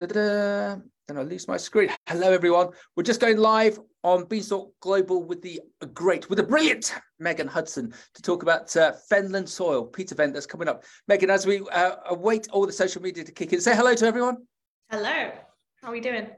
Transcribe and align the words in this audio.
then 0.00 0.82
I 1.10 1.22
lose 1.22 1.46
my 1.46 1.56
screen. 1.56 1.90
Hello, 2.06 2.32
everyone. 2.32 2.68
We're 2.96 3.02
just 3.02 3.20
going 3.20 3.36
live 3.36 3.78
on 4.02 4.24
Beanstalk 4.24 4.72
Global 4.80 5.22
with 5.22 5.42
the 5.42 5.60
great, 5.92 6.30
with 6.30 6.38
the 6.38 6.42
brilliant 6.42 6.94
Megan 7.18 7.46
Hudson 7.46 7.92
to 8.14 8.22
talk 8.22 8.42
about 8.42 8.74
uh, 8.76 8.92
Fenland 9.10 9.48
Soil, 9.48 9.84
Peat 9.84 10.12
event 10.12 10.32
that's 10.32 10.46
coming 10.46 10.68
up. 10.68 10.84
Megan, 11.06 11.28
as 11.28 11.46
we 11.46 11.60
uh, 11.72 11.96
await 12.08 12.48
all 12.50 12.66
the 12.66 12.72
social 12.72 13.02
media 13.02 13.24
to 13.24 13.32
kick 13.32 13.52
in, 13.52 13.60
say 13.60 13.74
hello 13.74 13.94
to 13.94 14.06
everyone. 14.06 14.38
Hello. 14.90 15.30
How 15.82 15.88
are 15.88 15.92
we 15.92 16.00
doing? 16.00 16.28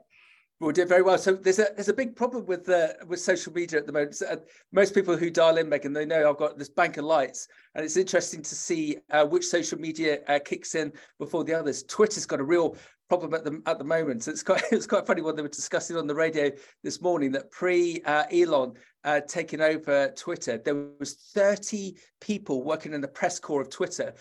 We're 0.58 0.72
doing 0.72 0.86
very 0.86 1.02
well. 1.02 1.18
So 1.18 1.34
there's 1.34 1.58
a 1.58 1.66
there's 1.74 1.88
a 1.88 1.92
big 1.92 2.14
problem 2.14 2.46
with 2.46 2.68
uh, 2.68 2.90
with 3.08 3.18
social 3.18 3.52
media 3.52 3.80
at 3.80 3.86
the 3.86 3.92
moment. 3.92 4.14
So, 4.14 4.26
uh, 4.26 4.36
most 4.72 4.94
people 4.94 5.16
who 5.16 5.28
dial 5.28 5.56
in, 5.56 5.68
Megan, 5.68 5.92
they 5.92 6.06
know 6.06 6.30
I've 6.30 6.36
got 6.36 6.56
this 6.56 6.68
bank 6.68 6.98
of 6.98 7.04
lights, 7.04 7.48
and 7.74 7.84
it's 7.84 7.96
interesting 7.96 8.42
to 8.42 8.54
see 8.54 8.98
uh, 9.10 9.26
which 9.26 9.44
social 9.44 9.76
media 9.80 10.20
uh, 10.28 10.38
kicks 10.38 10.76
in 10.76 10.92
before 11.18 11.42
the 11.42 11.52
others. 11.52 11.82
Twitter's 11.82 12.26
got 12.26 12.38
a 12.38 12.44
real 12.44 12.76
problem 13.12 13.34
at 13.34 13.44
the 13.44 13.60
at 13.66 13.76
the 13.76 13.84
moment. 13.84 14.26
It's 14.26 14.42
quite 14.42 14.62
it's 14.72 14.86
quite 14.86 15.06
funny 15.06 15.20
what 15.20 15.36
they 15.36 15.42
were 15.42 15.48
discussing 15.48 15.98
on 15.98 16.06
the 16.06 16.14
radio 16.14 16.50
this 16.82 17.02
morning 17.02 17.30
that 17.32 17.50
pre 17.50 18.00
uh, 18.06 18.24
Elon 18.32 18.72
uh, 19.04 19.20
taking 19.28 19.60
over 19.60 20.10
Twitter, 20.16 20.56
there 20.56 20.86
was 20.98 21.14
30 21.34 21.94
people 22.22 22.62
working 22.62 22.94
in 22.94 23.02
the 23.02 23.08
press 23.08 23.38
corps 23.38 23.60
of 23.60 23.68
Twitter 23.68 24.14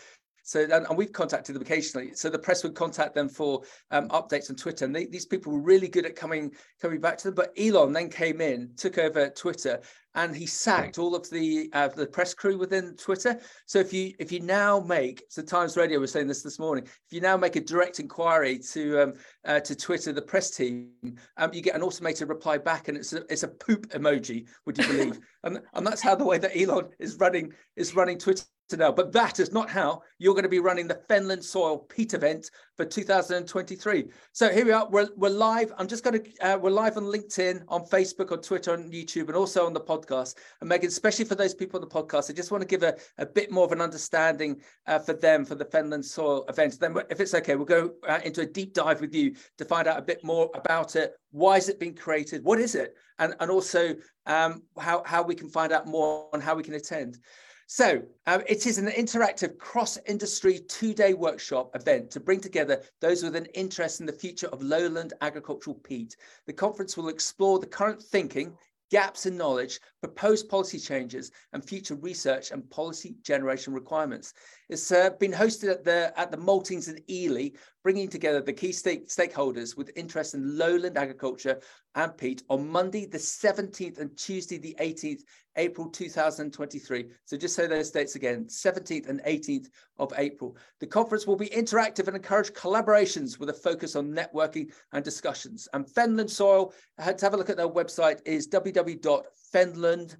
so, 0.43 0.61
and, 0.63 0.85
and, 0.87 0.97
we've 0.97 1.13
contacted 1.13 1.55
them 1.55 1.61
occasionally. 1.61 2.13
So 2.13 2.29
the 2.29 2.39
press 2.39 2.63
would 2.63 2.75
contact 2.75 3.13
them 3.13 3.29
for 3.29 3.61
um, 3.91 4.09
updates 4.09 4.49
on 4.49 4.55
Twitter, 4.55 4.85
and 4.85 4.95
they, 4.95 5.05
these 5.05 5.25
people 5.25 5.53
were 5.53 5.61
really 5.61 5.87
good 5.87 6.05
at 6.05 6.15
coming 6.15 6.51
coming 6.81 6.99
back 6.99 7.17
to 7.19 7.25
them. 7.25 7.35
But 7.35 7.53
Elon 7.57 7.93
then 7.93 8.09
came 8.09 8.41
in, 8.41 8.71
took 8.75 8.97
over 8.97 9.29
Twitter, 9.29 9.79
and 10.15 10.35
he 10.35 10.45
sacked 10.45 10.97
all 10.97 11.15
of 11.15 11.29
the 11.29 11.69
uh, 11.73 11.87
the 11.87 12.05
press 12.05 12.33
crew 12.33 12.57
within 12.57 12.95
Twitter. 12.95 13.39
So 13.65 13.79
if 13.79 13.93
you 13.93 14.13
if 14.19 14.31
you 14.31 14.39
now 14.39 14.79
make 14.79 15.23
so 15.29 15.41
Times 15.41 15.77
Radio 15.77 15.99
was 15.99 16.11
saying 16.11 16.27
this 16.27 16.41
this 16.41 16.59
morning, 16.59 16.83
if 16.85 17.11
you 17.11 17.21
now 17.21 17.37
make 17.37 17.55
a 17.55 17.61
direct 17.61 17.99
inquiry 17.99 18.59
to 18.71 19.03
um, 19.03 19.13
uh, 19.45 19.59
to 19.61 19.75
Twitter, 19.75 20.11
the 20.11 20.21
press 20.21 20.51
team, 20.51 20.89
um, 21.37 21.53
you 21.53 21.61
get 21.61 21.75
an 21.75 21.81
automated 21.81 22.29
reply 22.29 22.57
back, 22.57 22.87
and 22.87 22.97
it's 22.97 23.13
a, 23.13 23.23
it's 23.31 23.43
a 23.43 23.47
poop 23.47 23.87
emoji. 23.89 24.47
Would 24.65 24.77
you 24.77 24.87
believe? 24.87 25.19
and 25.43 25.61
and 25.73 25.87
that's 25.87 26.01
how 26.01 26.15
the 26.15 26.25
way 26.25 26.37
that 26.37 26.57
Elon 26.59 26.89
is 26.99 27.15
running 27.17 27.53
is 27.75 27.95
running 27.95 28.17
Twitter 28.17 28.43
now. 28.77 28.91
But 28.91 29.11
that 29.13 29.39
is 29.39 29.51
not 29.51 29.69
how 29.69 30.03
you're 30.17 30.33
going 30.33 30.43
to 30.43 30.49
be 30.49 30.59
running 30.59 30.87
the 30.87 31.01
Fenland 31.09 31.43
Soil 31.43 31.77
Peat 31.77 32.13
event 32.13 32.49
for 32.75 32.85
2023. 32.85 34.05
So 34.31 34.49
here 34.49 34.65
we 34.65 34.71
are. 34.71 34.87
We're, 34.89 35.09
we're 35.15 35.29
live. 35.29 35.73
I'm 35.77 35.87
just 35.87 36.03
going 36.03 36.23
to, 36.23 36.31
uh, 36.41 36.57
we're 36.57 36.71
live 36.71 36.97
on 36.97 37.03
LinkedIn, 37.03 37.63
on 37.67 37.85
Facebook, 37.85 38.31
on 38.31 38.41
Twitter, 38.41 38.73
on 38.73 38.91
YouTube, 38.91 39.27
and 39.27 39.35
also 39.35 39.65
on 39.65 39.73
the 39.73 39.81
podcast. 39.81 40.00
And 40.09 40.69
Megan, 40.69 40.87
especially 40.87 41.25
for 41.25 41.35
those 41.35 41.53
people 41.53 41.79
on 41.79 41.87
the 41.87 41.93
podcast, 41.93 42.29
I 42.29 42.33
just 42.33 42.51
want 42.51 42.61
to 42.61 42.67
give 42.67 42.83
a, 42.83 42.95
a 43.17 43.25
bit 43.25 43.51
more 43.51 43.65
of 43.65 43.71
an 43.71 43.81
understanding 43.81 44.61
uh, 44.87 44.99
for 44.99 45.13
them 45.13 45.45
for 45.45 45.55
the 45.55 45.65
Fenland 45.65 46.05
Soil 46.05 46.45
event. 46.49 46.79
Then, 46.79 46.95
if 47.09 47.19
it's 47.19 47.33
okay, 47.33 47.55
we'll 47.55 47.65
go 47.65 47.93
uh, 48.07 48.19
into 48.23 48.41
a 48.41 48.45
deep 48.45 48.73
dive 48.73 49.01
with 49.01 49.13
you 49.13 49.35
to 49.57 49.65
find 49.65 49.87
out 49.87 49.99
a 49.99 50.01
bit 50.01 50.23
more 50.23 50.49
about 50.55 50.95
it. 50.95 51.13
Why 51.31 51.57
is 51.57 51.69
it 51.69 51.79
being 51.79 51.95
created? 51.95 52.43
What 52.43 52.59
is 52.59 52.75
it? 52.75 52.95
And, 53.19 53.35
and 53.39 53.51
also 53.51 53.95
um, 54.25 54.63
how, 54.79 55.03
how 55.05 55.23
we 55.23 55.35
can 55.35 55.49
find 55.49 55.71
out 55.71 55.87
more 55.87 56.27
on 56.33 56.41
how 56.41 56.55
we 56.55 56.63
can 56.63 56.73
attend. 56.73 57.19
So 57.67 58.01
um, 58.27 58.41
it 58.47 58.67
is 58.67 58.77
an 58.79 58.87
interactive 58.87 59.57
cross-industry 59.57 60.59
two-day 60.67 61.13
workshop 61.13 61.73
event 61.73 62.11
to 62.11 62.19
bring 62.19 62.41
together 62.41 62.81
those 62.99 63.23
with 63.23 63.33
an 63.37 63.45
interest 63.53 64.01
in 64.01 64.05
the 64.05 64.11
future 64.11 64.47
of 64.47 64.61
lowland 64.61 65.13
agricultural 65.21 65.77
peat. 65.77 66.17
The 66.47 66.51
conference 66.51 66.97
will 66.97 67.07
explore 67.07 67.59
the 67.59 67.67
current 67.67 68.03
thinking, 68.03 68.57
gaps 68.91 69.25
in 69.25 69.37
knowledge, 69.37 69.79
proposed 70.01 70.49
policy 70.49 70.77
changes, 70.77 71.31
and 71.53 71.63
future 71.63 71.95
research 71.95 72.51
and 72.51 72.69
policy 72.69 73.15
generation 73.23 73.73
requirements. 73.73 74.33
It's 74.71 74.89
uh, 74.89 75.09
been 75.19 75.33
hosted 75.33 75.69
at 75.69 75.83
the 75.83 76.17
at 76.17 76.31
the 76.31 76.37
Maltings 76.37 76.87
in 76.87 76.97
Ely, 77.09 77.49
bringing 77.83 78.07
together 78.07 78.41
the 78.41 78.53
key 78.53 78.71
stake, 78.71 79.09
stakeholders 79.09 79.75
with 79.75 79.91
interest 79.97 80.33
in 80.33 80.57
lowland 80.57 80.97
agriculture 80.97 81.59
and 81.95 82.17
peat 82.17 82.41
on 82.49 82.69
Monday 82.69 83.05
the 83.05 83.17
17th 83.17 83.99
and 83.99 84.15
Tuesday 84.17 84.57
the 84.57 84.73
18th 84.79 85.23
April 85.57 85.89
2023. 85.89 87.09
So 87.25 87.35
just 87.35 87.53
say 87.53 87.67
those 87.67 87.91
dates 87.91 88.15
again, 88.15 88.45
17th 88.45 89.09
and 89.09 89.21
18th 89.23 89.67
of 89.99 90.13
April. 90.17 90.55
The 90.79 90.87
conference 90.87 91.27
will 91.27 91.35
be 91.35 91.49
interactive 91.49 92.07
and 92.07 92.15
encourage 92.15 92.53
collaborations 92.53 93.37
with 93.39 93.49
a 93.49 93.53
focus 93.53 93.97
on 93.97 94.13
networking 94.13 94.71
and 94.93 95.03
discussions. 95.03 95.67
And 95.73 95.85
Fenland 95.85 96.29
Soil, 96.29 96.73
to 96.97 97.03
have 97.03 97.33
a 97.33 97.37
look 97.37 97.49
at 97.49 97.57
their 97.57 97.67
website, 97.67 98.21
is 98.25 98.47
www.fenland, 98.47 100.15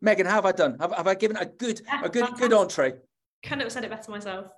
Megan, 0.00 0.26
how 0.26 0.34
have 0.34 0.46
I 0.46 0.52
done? 0.52 0.76
Have, 0.80 0.92
have 0.92 1.06
I 1.06 1.14
given 1.14 1.36
a 1.36 1.46
good, 1.46 1.80
a 2.02 2.08
good, 2.08 2.26
good 2.36 2.52
entree? 2.52 2.94
Couldn't 3.42 3.60
have 3.60 3.72
said 3.72 3.84
it 3.84 3.90
better 3.90 4.10
myself. 4.10 4.50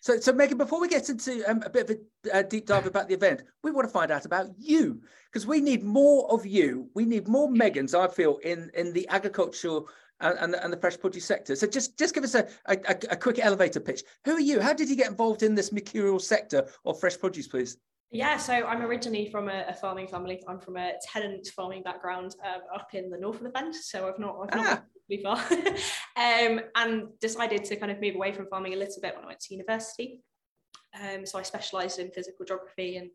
So, 0.00 0.20
so 0.20 0.32
Megan, 0.32 0.58
before 0.58 0.80
we 0.80 0.88
get 0.88 1.08
into 1.08 1.42
um, 1.50 1.62
a 1.64 1.70
bit 1.70 1.90
of 1.90 1.96
a, 2.32 2.38
a, 2.38 2.44
deep 2.44 2.66
dive 2.66 2.86
about 2.86 3.08
the 3.08 3.14
event, 3.14 3.42
we 3.62 3.70
want 3.70 3.88
to 3.88 3.92
find 3.92 4.10
out 4.10 4.24
about 4.24 4.48
you 4.58 5.00
because 5.30 5.46
we 5.46 5.60
need 5.60 5.82
more 5.82 6.30
of 6.30 6.46
you. 6.46 6.88
We 6.94 7.04
need 7.04 7.28
more 7.28 7.48
Megans, 7.48 7.98
I 7.98 8.08
feel, 8.08 8.38
in 8.38 8.70
in 8.74 8.92
the 8.92 9.08
agricultural 9.08 9.88
and, 10.20 10.38
and, 10.38 10.54
and 10.54 10.72
the 10.72 10.76
fresh 10.76 10.98
produce 10.98 11.24
sector. 11.24 11.56
So, 11.56 11.66
just 11.66 11.98
just 11.98 12.14
give 12.14 12.24
us 12.24 12.34
a, 12.34 12.46
a, 12.66 12.76
a 13.10 13.16
quick 13.16 13.38
elevator 13.38 13.80
pitch. 13.80 14.02
Who 14.24 14.32
are 14.32 14.40
you? 14.40 14.60
How 14.60 14.72
did 14.72 14.88
you 14.88 14.96
get 14.96 15.10
involved 15.10 15.42
in 15.42 15.54
this 15.54 15.72
mercurial 15.72 16.20
sector 16.20 16.68
of 16.84 17.00
fresh 17.00 17.18
produce, 17.18 17.48
please? 17.48 17.76
Yeah, 18.12 18.36
so 18.36 18.54
I'm 18.54 18.82
originally 18.82 19.30
from 19.30 19.48
a, 19.48 19.64
a, 19.68 19.74
farming 19.74 20.08
family. 20.08 20.40
I'm 20.46 20.60
from 20.60 20.76
a 20.76 20.92
tenant 21.12 21.48
farming 21.48 21.82
background 21.82 22.36
um, 22.44 22.62
up 22.74 22.94
in 22.94 23.10
the 23.10 23.18
north 23.18 23.36
of 23.36 23.42
the 23.42 23.48
bend. 23.48 23.74
So 23.74 24.08
I've 24.08 24.18
not, 24.18 24.36
I've 24.42 24.54
not 24.54 24.84
ah. 25.24 25.34
far, 25.34 25.36
um, 26.16 26.60
and 26.76 27.08
decided 27.20 27.64
to 27.64 27.76
kind 27.76 27.90
of 27.90 28.00
move 28.00 28.14
away 28.14 28.32
from 28.32 28.46
farming 28.48 28.74
a 28.74 28.76
little 28.76 29.00
bit 29.02 29.14
when 29.14 29.24
I 29.24 29.28
went 29.28 29.40
to 29.40 29.54
university. 29.54 30.22
Um, 31.00 31.26
so 31.26 31.38
I 31.38 31.42
specialised 31.42 31.98
in 31.98 32.10
physical 32.10 32.44
geography 32.46 32.96
and 32.96 33.10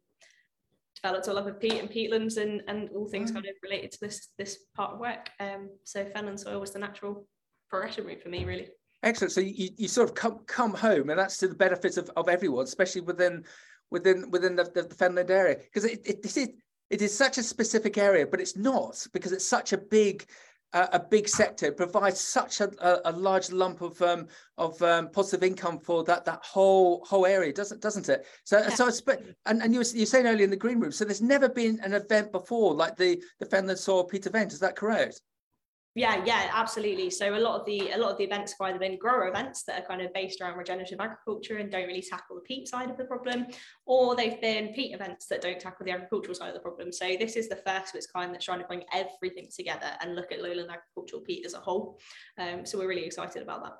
developed 1.02 1.28
a 1.28 1.34
love 1.34 1.48
of 1.48 1.60
peat 1.60 1.80
and 1.80 1.90
peatlands 1.90 2.38
and, 2.38 2.62
and 2.68 2.90
all 2.96 3.08
things 3.08 3.32
mm. 3.32 3.36
kind 3.36 3.46
of 3.46 3.54
related 3.64 3.92
to 3.94 4.00
this 4.02 4.30
this 4.38 4.60
part 4.76 4.94
of 4.94 5.00
work. 5.00 5.30
Um, 5.40 5.70
so 5.84 6.06
Fenland 6.06 6.40
soil 6.40 6.60
was 6.60 6.72
the 6.72 6.80
natural 6.80 7.28
progression 7.70 8.06
route 8.06 8.22
for 8.22 8.30
me, 8.30 8.46
really. 8.46 8.68
Excellent. 9.04 9.32
So 9.32 9.42
you, 9.42 9.70
you 9.78 9.88
sort 9.88 10.10
of 10.10 10.16
come 10.16 10.40
come 10.46 10.74
home, 10.74 11.10
and 11.10 11.20
that's 11.20 11.38
to 11.38 11.48
the 11.48 11.56
benefit 11.56 11.98
of, 11.98 12.12
of 12.16 12.30
everyone, 12.30 12.66
especially 12.66 13.02
within 13.02 13.44
within 13.92 14.32
within 14.32 14.56
the, 14.56 14.64
the, 14.64 14.84
the 14.84 14.96
Fenland 14.96 15.30
area 15.30 15.58
because 15.58 15.86
it, 15.86 16.02
it, 16.06 16.26
is 16.26 16.38
it 16.90 17.02
is 17.02 17.18
such 17.18 17.38
a 17.38 17.44
specific 17.44 17.98
area, 17.98 18.28
but 18.28 18.42
it's 18.42 18.58
not 18.58 19.06
because 19.14 19.32
it's 19.32 19.48
such 19.48 19.74
a 19.74 19.78
big 19.78 20.26
uh, 20.74 20.88
a 20.94 21.00
big 21.00 21.28
sector. 21.28 21.68
It 21.68 21.78
provides 21.78 22.20
such 22.20 22.62
a, 22.62 22.72
a, 22.80 23.12
a 23.12 23.14
large 23.14 23.52
lump 23.52 23.82
of 23.82 24.02
um, 24.02 24.28
of 24.58 24.82
um, 24.82 25.10
positive 25.10 25.44
income 25.44 25.80
for 25.80 26.04
that 26.06 26.26
that 26.26 26.40
whole 26.44 27.04
whole 27.06 27.26
area, 27.26 27.54
doesn't 27.54 27.82
doesn't 27.82 28.10
it? 28.10 28.26
So 28.44 28.60
yeah. 28.60 28.70
so 28.70 28.88
it's 28.88 29.02
and 29.46 29.62
and 29.62 29.74
you 29.74 29.80
were, 29.80 29.86
you 29.86 30.02
were 30.02 30.06
saying 30.06 30.28
earlier 30.28 30.44
in 30.44 30.50
the 30.50 30.56
green 30.56 30.80
room. 30.80 30.92
So 30.92 31.06
there's 31.06 31.22
never 31.22 31.50
been 31.50 31.80
an 31.82 31.94
event 31.94 32.32
before 32.32 32.74
like 32.74 32.98
the 32.98 33.22
the 33.40 33.46
Fenland 33.46 33.78
Soil 33.78 34.04
Peat 34.04 34.26
event. 34.26 34.54
Is 34.54 34.60
that 34.60 34.76
correct? 34.76 35.22
Yeah, 35.94 36.24
yeah, 36.26 36.50
absolutely. 36.54 37.10
So 37.10 37.36
a 37.36 37.38
lot 37.38 37.60
of 37.60 37.66
the 37.66 37.92
a 37.92 37.98
lot 37.98 38.12
of 38.12 38.18
the 38.18 38.24
events 38.24 38.54
have 38.54 38.70
either 38.70 38.80
been 38.80 38.98
grower 38.98 39.28
events 39.28 39.64
that 39.64 39.82
are 39.82 39.86
kind 39.86 40.02
of 40.02 40.14
based 40.14 40.40
around 40.40 40.58
regenerative 40.58 41.02
agriculture 41.02 41.58
and 41.58 41.70
don't 41.70 41.86
really 41.86 42.02
tackle 42.02 42.38
the 42.38 42.42
peat 42.42 42.70
side 42.70 42.90
of 42.90 42.96
the 42.96 43.04
problem, 43.04 43.48
or 43.86 44.16
they've 44.16 44.40
been 44.40 44.74
peat 44.74 44.96
events 44.96 45.26
that 45.28 45.42
don't 45.42 45.60
tackle 45.60 45.86
the 45.86 45.92
agricultural 45.92 46.34
side 46.34 46.48
of 46.48 46.54
the 46.54 46.62
problem. 46.62 46.94
So 46.94 47.06
this 47.20 47.36
is 47.36 47.50
the 47.50 47.58
first 47.58 47.90
of 47.90 47.96
its 47.96 48.08
kind 48.08 48.34
that's 48.34 48.46
trying 48.46 48.60
to 48.60 48.68
bring 48.68 48.84
everything 48.94 49.50
together 49.54 49.92
and 50.00 50.16
look 50.16 50.32
at 50.32 50.42
lowland 50.42 50.70
agricultural 50.72 51.24
peat 51.24 51.46
as 51.46 51.56
a 51.56 51.60
whole. 51.60 52.00
Um, 52.38 52.66
so 52.66 52.78
we're 52.78 52.88
really 52.88 53.06
excited 53.06 53.42
about 53.42 53.64
that. 53.64 53.74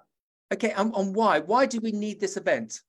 Okay, 0.54 0.74
and, 0.74 0.94
and 0.94 1.16
why? 1.16 1.40
Why 1.40 1.66
do 1.66 1.80
we 1.80 1.94
need 1.94 2.20
this 2.20 2.36
event? 2.36 2.82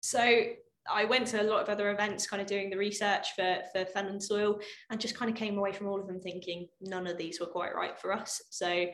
So 0.00 0.44
I 0.88 1.04
went 1.04 1.26
to 1.28 1.42
a 1.42 1.44
lot 1.44 1.62
of 1.62 1.68
other 1.68 1.90
events, 1.90 2.26
kind 2.26 2.40
of 2.40 2.48
doing 2.48 2.70
the 2.70 2.76
research 2.76 3.34
for 3.34 3.58
for 3.72 3.84
Fenland 3.84 4.22
soil, 4.22 4.60
and 4.90 5.00
just 5.00 5.16
kind 5.16 5.30
of 5.30 5.36
came 5.36 5.58
away 5.58 5.72
from 5.72 5.88
all 5.88 6.00
of 6.00 6.06
them 6.06 6.20
thinking 6.20 6.68
none 6.80 7.06
of 7.06 7.18
these 7.18 7.40
were 7.40 7.46
quite 7.46 7.74
right 7.74 7.98
for 7.98 8.12
us. 8.12 8.42
So 8.50 8.86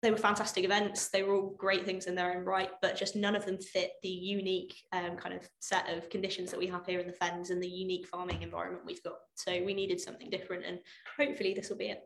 they 0.00 0.10
were 0.10 0.16
fantastic 0.16 0.64
events. 0.64 1.08
They 1.08 1.24
were 1.24 1.34
all 1.34 1.54
great 1.58 1.84
things 1.84 2.06
in 2.06 2.14
their 2.14 2.36
own 2.36 2.44
right, 2.44 2.70
but 2.80 2.96
just 2.96 3.16
none 3.16 3.34
of 3.34 3.44
them 3.44 3.58
fit 3.58 3.92
the 4.02 4.08
unique 4.08 4.74
um, 4.92 5.16
kind 5.16 5.34
of 5.34 5.48
set 5.58 5.88
of 5.88 6.08
conditions 6.08 6.50
that 6.52 6.58
we 6.58 6.68
have 6.68 6.86
here 6.86 7.00
in 7.00 7.08
the 7.08 7.12
Fens 7.12 7.50
and 7.50 7.60
the 7.60 7.68
unique 7.68 8.06
farming 8.06 8.42
environment 8.42 8.84
we've 8.86 9.02
got. 9.02 9.18
So 9.34 9.50
we 9.64 9.74
needed 9.74 10.00
something 10.00 10.30
different, 10.30 10.64
and 10.64 10.78
hopefully 11.18 11.52
this 11.52 11.68
will 11.68 11.78
be 11.78 11.86
it. 11.86 12.02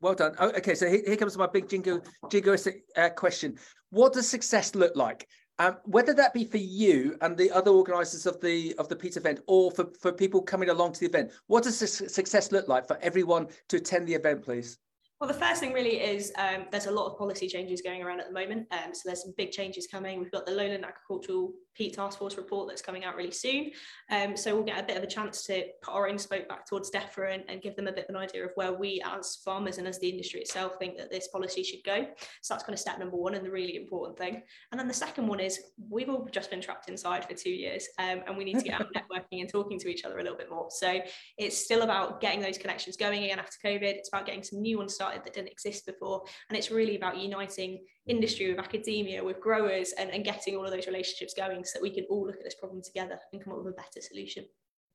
Well 0.00 0.14
done. 0.14 0.34
Oh, 0.38 0.48
okay, 0.50 0.74
so 0.74 0.88
here, 0.88 1.02
here, 1.06 1.16
comes 1.16 1.36
my 1.36 1.46
big 1.46 1.68
jingo 1.68 2.00
jingoistic 2.26 2.80
uh, 2.96 3.10
question. 3.10 3.56
What 3.90 4.14
does 4.14 4.28
success 4.28 4.74
look 4.74 4.96
like? 4.96 5.26
Um, 5.60 5.76
whether 5.84 6.12
that 6.14 6.34
be 6.34 6.44
for 6.44 6.56
you 6.56 7.16
and 7.20 7.36
the 7.36 7.50
other 7.52 7.70
organisers 7.70 8.26
of 8.26 8.40
the 8.40 8.74
of 8.78 8.88
the 8.88 8.96
peat 8.96 9.16
event, 9.16 9.40
or 9.46 9.70
for, 9.70 9.86
for 10.00 10.12
people 10.12 10.42
coming 10.42 10.68
along 10.68 10.92
to 10.94 11.00
the 11.00 11.06
event, 11.06 11.30
what 11.46 11.62
does 11.62 11.78
success 11.78 12.50
look 12.50 12.66
like 12.66 12.88
for 12.88 12.98
everyone 13.00 13.46
to 13.68 13.76
attend 13.76 14.08
the 14.08 14.14
event, 14.14 14.42
please? 14.42 14.78
Well, 15.20 15.28
the 15.28 15.38
first 15.38 15.60
thing 15.60 15.72
really 15.72 16.00
is 16.00 16.32
um, 16.36 16.66
there's 16.72 16.86
a 16.86 16.90
lot 16.90 17.06
of 17.10 17.16
policy 17.16 17.46
changes 17.46 17.80
going 17.80 18.02
around 18.02 18.20
at 18.20 18.26
the 18.26 18.32
moment. 18.32 18.66
Um, 18.72 18.92
so 18.92 19.02
there's 19.06 19.22
some 19.22 19.32
big 19.36 19.52
changes 19.52 19.86
coming. 19.86 20.18
We've 20.18 20.32
got 20.32 20.44
the 20.44 20.52
Lowland 20.52 20.84
Agricultural 20.84 21.52
Peat 21.74 21.94
Task 21.94 22.18
Force 22.18 22.36
report 22.36 22.68
that's 22.68 22.82
coming 22.82 23.04
out 23.04 23.16
really 23.16 23.30
soon. 23.30 23.70
Um, 24.10 24.36
so 24.36 24.54
we'll 24.54 24.64
get 24.64 24.82
a 24.82 24.86
bit 24.86 24.96
of 24.96 25.02
a 25.02 25.06
chance 25.06 25.44
to 25.46 25.64
put 25.82 25.94
our 25.94 26.08
own 26.08 26.18
spoke 26.18 26.48
back 26.48 26.66
towards 26.66 26.90
DEFRA 26.90 27.34
and, 27.34 27.44
and, 27.48 27.62
give 27.62 27.76
them 27.76 27.86
a 27.86 27.92
bit 27.92 28.04
of 28.04 28.14
an 28.14 28.20
idea 28.20 28.44
of 28.44 28.50
where 28.56 28.72
we 28.72 29.02
as 29.04 29.36
farmers 29.44 29.78
and 29.78 29.88
as 29.88 29.98
the 30.00 30.08
industry 30.08 30.40
itself 30.40 30.76
think 30.78 30.98
that 30.98 31.10
this 31.10 31.28
policy 31.28 31.62
should 31.62 31.82
go. 31.84 32.06
So 32.42 32.54
that's 32.54 32.64
kind 32.64 32.74
of 32.74 32.80
step 32.80 32.98
number 32.98 33.16
one 33.16 33.34
and 33.34 33.46
the 33.46 33.50
really 33.50 33.76
important 33.76 34.18
thing. 34.18 34.42
And 34.70 34.78
then 34.78 34.88
the 34.88 34.94
second 34.94 35.26
one 35.26 35.40
is 35.40 35.58
we've 35.88 36.10
all 36.10 36.28
just 36.30 36.50
been 36.50 36.60
trapped 36.60 36.88
inside 36.88 37.24
for 37.24 37.34
two 37.34 37.50
years 37.50 37.88
um, 37.98 38.22
and 38.26 38.36
we 38.36 38.44
need 38.44 38.58
to 38.58 38.64
get 38.64 38.80
out 38.80 38.88
networking 38.94 39.40
and 39.40 39.48
talking 39.48 39.78
to 39.78 39.88
each 39.88 40.04
other 40.04 40.18
a 40.18 40.22
little 40.22 40.36
bit 40.36 40.50
more. 40.50 40.66
So 40.70 41.00
it's 41.38 41.56
still 41.56 41.82
about 41.82 42.20
getting 42.20 42.40
those 42.40 42.58
connections 42.58 42.96
going 42.96 43.24
again 43.24 43.38
after 43.38 43.56
COVID. 43.64 43.82
It's 43.82 44.08
about 44.10 44.26
getting 44.26 44.42
some 44.42 44.60
new 44.60 44.78
ones 44.78 44.94
started 44.94 45.03
that 45.12 45.34
didn't 45.34 45.48
exist 45.48 45.86
before. 45.86 46.24
And 46.48 46.58
it's 46.58 46.70
really 46.70 46.96
about 46.96 47.18
uniting 47.18 47.84
industry 48.06 48.50
with 48.50 48.58
academia, 48.58 49.22
with 49.22 49.40
growers, 49.40 49.92
and, 49.98 50.10
and 50.10 50.24
getting 50.24 50.56
all 50.56 50.64
of 50.64 50.70
those 50.70 50.86
relationships 50.86 51.34
going 51.34 51.64
so 51.64 51.78
that 51.78 51.82
we 51.82 51.90
can 51.90 52.04
all 52.10 52.26
look 52.26 52.36
at 52.36 52.44
this 52.44 52.54
problem 52.54 52.82
together 52.82 53.18
and 53.32 53.42
come 53.42 53.52
up 53.52 53.58
with 53.64 53.74
a 53.74 53.76
better 53.76 54.00
solution. 54.00 54.44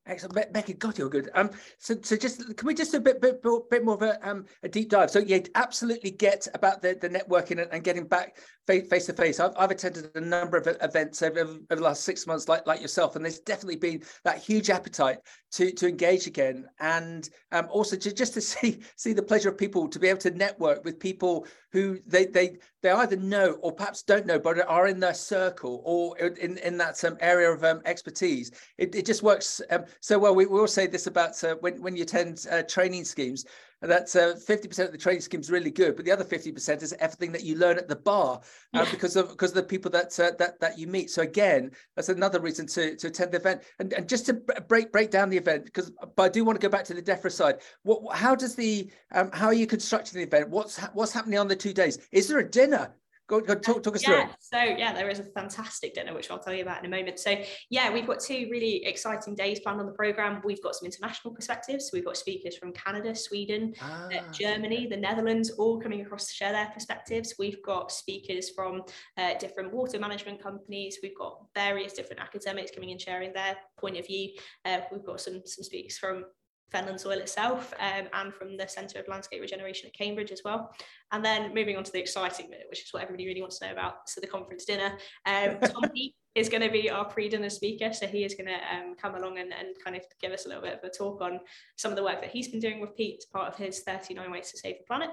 Excellent, 0.06 0.54
Becky. 0.54 0.74
God, 0.74 0.98
you're 0.98 1.10
good. 1.10 1.30
Um, 1.36 1.52
so, 1.78 1.96
so 2.02 2.16
just 2.16 2.58
can 2.58 2.66
we 2.66 2.74
just 2.74 2.94
a 2.96 3.00
bit, 3.00 3.22
bit, 3.22 3.44
bit 3.70 3.86
more 3.86 3.94
of 3.94 4.02
a, 4.02 4.28
um, 4.28 4.46
a 4.64 4.70
deep 4.70 4.90
dive? 4.90 5.12
So, 5.12 5.20
yeah, 5.20 5.40
absolutely 5.54 6.12
get 6.12 6.48
about 6.56 6.82
the, 6.82 6.98
the 7.00 7.10
networking 7.10 7.62
and, 7.62 7.72
and 7.72 7.84
getting 7.84 8.06
back 8.06 8.38
face 8.70 9.08
to 9.08 9.14
face. 9.14 9.40
I've, 9.40 9.54
I've 9.58 9.72
attended 9.72 10.12
a 10.16 10.22
number 10.22 10.58
of 10.58 10.68
events 10.82 11.22
over, 11.22 11.42
over 11.42 11.60
the 11.70 11.82
last 11.82 12.04
six 12.04 12.28
months, 12.28 12.48
like 12.48 12.68
like 12.68 12.82
yourself, 12.82 13.16
and 13.16 13.26
there's 13.26 13.40
definitely 13.40 13.78
been 13.78 14.04
that 14.24 14.38
huge 14.38 14.70
appetite 14.70 15.20
to 15.52 15.72
to 15.72 15.88
engage 15.88 16.28
again, 16.28 16.66
and 16.80 17.30
um, 17.52 17.68
also 17.70 17.96
to, 17.96 18.14
just 18.14 18.34
to 18.36 18.42
see 18.52 18.80
see 18.96 19.14
the 19.14 19.24
pleasure 19.24 19.50
of 19.50 19.58
people 19.58 19.88
to 19.88 20.00
be 20.00 20.08
able 20.08 20.20
to 20.20 20.32
network 20.32 20.86
with 20.86 21.00
people 21.00 21.48
who 21.72 22.00
they 22.06 22.26
they 22.26 22.58
they 22.82 22.92
either 22.92 23.18
know 23.18 23.58
or 23.62 23.72
perhaps 23.72 24.04
don't 24.04 24.26
know, 24.26 24.40
but 24.40 24.66
are 24.68 24.88
in 24.88 25.00
their 25.00 25.14
circle 25.14 25.82
or 25.86 26.18
in 26.18 26.58
in 26.58 26.78
that 26.78 27.04
um, 27.04 27.18
area 27.20 27.52
of 27.52 27.64
um, 27.64 27.82
expertise. 27.86 28.52
It, 28.78 28.96
it 28.96 29.06
just 29.06 29.24
works 29.24 29.62
um, 29.70 29.86
so 30.00 30.18
well. 30.18 30.36
We, 30.36 30.46
we 30.46 30.60
all 30.60 30.68
say 30.68 30.88
this 30.88 31.08
about 31.08 31.44
uh, 31.44 31.56
when 31.60 31.82
when 31.82 31.96
you 31.96 32.04
attend 32.04 32.46
uh, 32.52 32.64
training 32.64 33.06
schemes 33.06 33.46
that's 33.82 34.16
uh, 34.16 34.36
50% 34.36 34.86
of 34.86 34.92
the 34.92 34.98
training 34.98 35.22
scheme 35.22 35.40
is 35.40 35.50
really 35.50 35.72
good, 35.72 35.96
but 35.96 36.04
the 36.04 36.12
other 36.12 36.26
50% 36.26 36.84
is 36.84 36.94
everything 37.00 37.32
that 37.32 37.44
you 37.44 37.56
learn 37.56 37.78
at 37.78 37.88
the 37.88 37.96
bar 37.96 38.42
uh, 38.74 38.84
yeah. 38.84 38.92
because 38.92 39.16
of 39.16 39.30
because 39.30 39.52
of 39.52 39.56
the 39.56 39.64
people 39.64 39.90
that 39.92 40.20
uh, 40.20 40.32
that 40.38 40.60
that 40.60 40.78
you 40.78 40.88
meet. 40.88 41.10
So 41.10 41.22
again, 41.22 41.72
that's 41.96 42.10
another 42.10 42.42
reason 42.42 42.68
to 42.68 42.96
to 42.98 43.08
attend 43.08 43.32
the 43.32 43.38
event. 43.38 43.64
And, 43.80 43.94
and 43.94 44.10
just 44.10 44.26
to 44.26 44.34
break 44.34 44.92
break 44.92 45.12
down 45.12 45.30
the 45.30 45.38
event, 45.38 45.66
because 45.66 45.92
but 46.16 46.24
I 46.24 46.30
do 46.30 46.44
want 46.44 46.60
to 46.60 46.66
go 46.66 46.70
back 46.70 46.84
to 46.86 46.94
the 46.94 47.02
DEFRA 47.02 47.32
side. 47.32 47.62
What 47.84 48.16
how 48.16 48.36
does 48.36 48.56
the 48.56 48.92
um, 49.14 49.32
how 49.32 49.48
are 49.48 49.54
you 49.54 49.68
constructing 49.68 50.20
the 50.20 50.28
event? 50.28 50.50
What's 50.50 50.78
what's 50.94 51.14
happening 51.14 51.40
on 51.40 51.48
the 51.48 51.56
two 51.56 51.74
days? 51.74 52.00
Is 52.12 52.28
there 52.28 52.40
a 52.40 52.50
dinner? 52.50 52.94
Go, 53.30 53.40
go 53.42 53.54
talk, 53.54 53.84
talk 53.84 53.96
us 53.96 54.08
yeah, 54.08 54.26
through. 54.26 54.34
So 54.40 54.58
yeah, 54.60 54.92
there 54.92 55.08
is 55.08 55.20
a 55.20 55.24
fantastic 55.24 55.94
dinner, 55.94 56.16
which 56.16 56.32
I'll 56.32 56.40
tell 56.40 56.54
you 56.54 56.64
about 56.64 56.84
in 56.84 56.92
a 56.92 56.96
moment. 56.96 57.20
So 57.20 57.36
yeah, 57.70 57.94
we've 57.94 58.08
got 58.08 58.20
two 58.20 58.48
really 58.50 58.84
exciting 58.86 59.36
days 59.36 59.60
planned 59.60 59.80
on 59.80 59.86
the 59.86 59.92
program. 59.92 60.42
We've 60.44 60.62
got 60.64 60.74
some 60.74 60.88
international 60.88 61.36
perspectives. 61.36 61.92
we've 61.94 62.04
got 62.06 62.18
speakers 62.18 62.58
from 62.58 62.74
Canada, 62.74 63.14
Sweden, 63.14 63.76
uh, 63.82 63.86
ah, 63.86 64.08
uh, 64.08 64.32
Germany, 64.32 64.88
the 64.88 64.98
Netherlands, 64.98 65.52
all 65.52 65.80
coming 65.80 66.02
across 66.02 66.28
to 66.28 66.34
share 66.34 66.52
their 66.52 66.72
perspectives. 66.74 67.36
We've 67.38 67.62
got 67.62 67.92
speakers 67.92 68.50
from 68.50 68.82
uh, 69.18 69.36
different 69.38 69.72
water 69.72 70.00
management 70.00 70.42
companies. 70.42 70.98
We've 71.04 71.18
got 71.18 71.46
various 71.54 71.94
different 71.94 72.24
academics 72.24 72.72
coming 72.72 72.90
and 72.90 73.00
sharing 73.00 73.32
their 73.34 73.58
point 73.80 73.98
of 73.98 74.08
view. 74.08 74.32
Uh, 74.66 74.80
we've 74.92 75.06
got 75.06 75.22
some 75.22 75.42
some 75.46 75.64
speakers 75.64 76.00
from 76.00 76.26
Fenland 76.74 77.00
soil 77.00 77.20
itself 77.20 77.74
um, 77.80 78.08
and 78.14 78.34
from 78.34 78.58
the 78.58 78.68
Centre 78.68 79.00
of 79.00 79.08
Landscape 79.08 79.42
Regeneration 79.42 79.88
at 79.88 79.94
Cambridge 79.94 80.32
as 80.32 80.42
well. 80.44 80.74
And 81.12 81.24
then 81.24 81.54
moving 81.54 81.78
on 81.78 81.84
to 81.84 81.92
the 81.92 82.00
exciting 82.00 82.50
bit, 82.50 82.68
which 82.70 82.84
is 82.84 82.94
what 82.94 83.04
everybody 83.04 83.26
really 83.26 83.42
wants 83.42 83.60
to 83.60 83.68
know 83.68 83.74
about, 83.74 84.10
so 84.10 84.22
the 84.22 84.28
conference 84.28 84.66
dinner. 84.66 84.98
Um, 85.26 85.58
Tom 85.64 85.90
Heap 85.94 86.16
is 86.36 86.50
going 86.50 86.62
to 86.62 86.70
be 86.70 86.90
our 86.90 87.06
pre-dinner 87.06 87.50
speaker, 87.50 87.92
so 87.94 88.08
he 88.08 88.24
is 88.24 88.36
going 88.36 88.48
to 88.48 88.76
um, 88.76 88.96
come 88.96 89.16
along 89.16 89.40
and, 89.40 89.52
and 89.54 89.76
kind 89.84 89.96
of 89.96 90.04
give 90.22 90.32
us 90.32 90.46
a 90.46 90.50
little 90.50 90.64
bit 90.64 90.74
of 90.74 90.84
a 90.84 90.90
talk 90.90 91.22
on 91.22 91.40
some 91.76 91.92
of 91.92 91.98
the 91.98 92.04
work 92.04 92.22
that 92.22 92.30
he's 92.30 92.48
been 92.48 92.60
doing 92.60 92.80
with 92.80 92.96
peat 92.96 93.18
as 93.18 93.26
part 93.26 93.48
of 93.48 93.56
his 93.56 93.80
39 93.82 94.32
Ways 94.32 94.52
to 94.52 94.58
Save 94.58 94.78
the 94.78 94.84
Planet. 94.86 95.10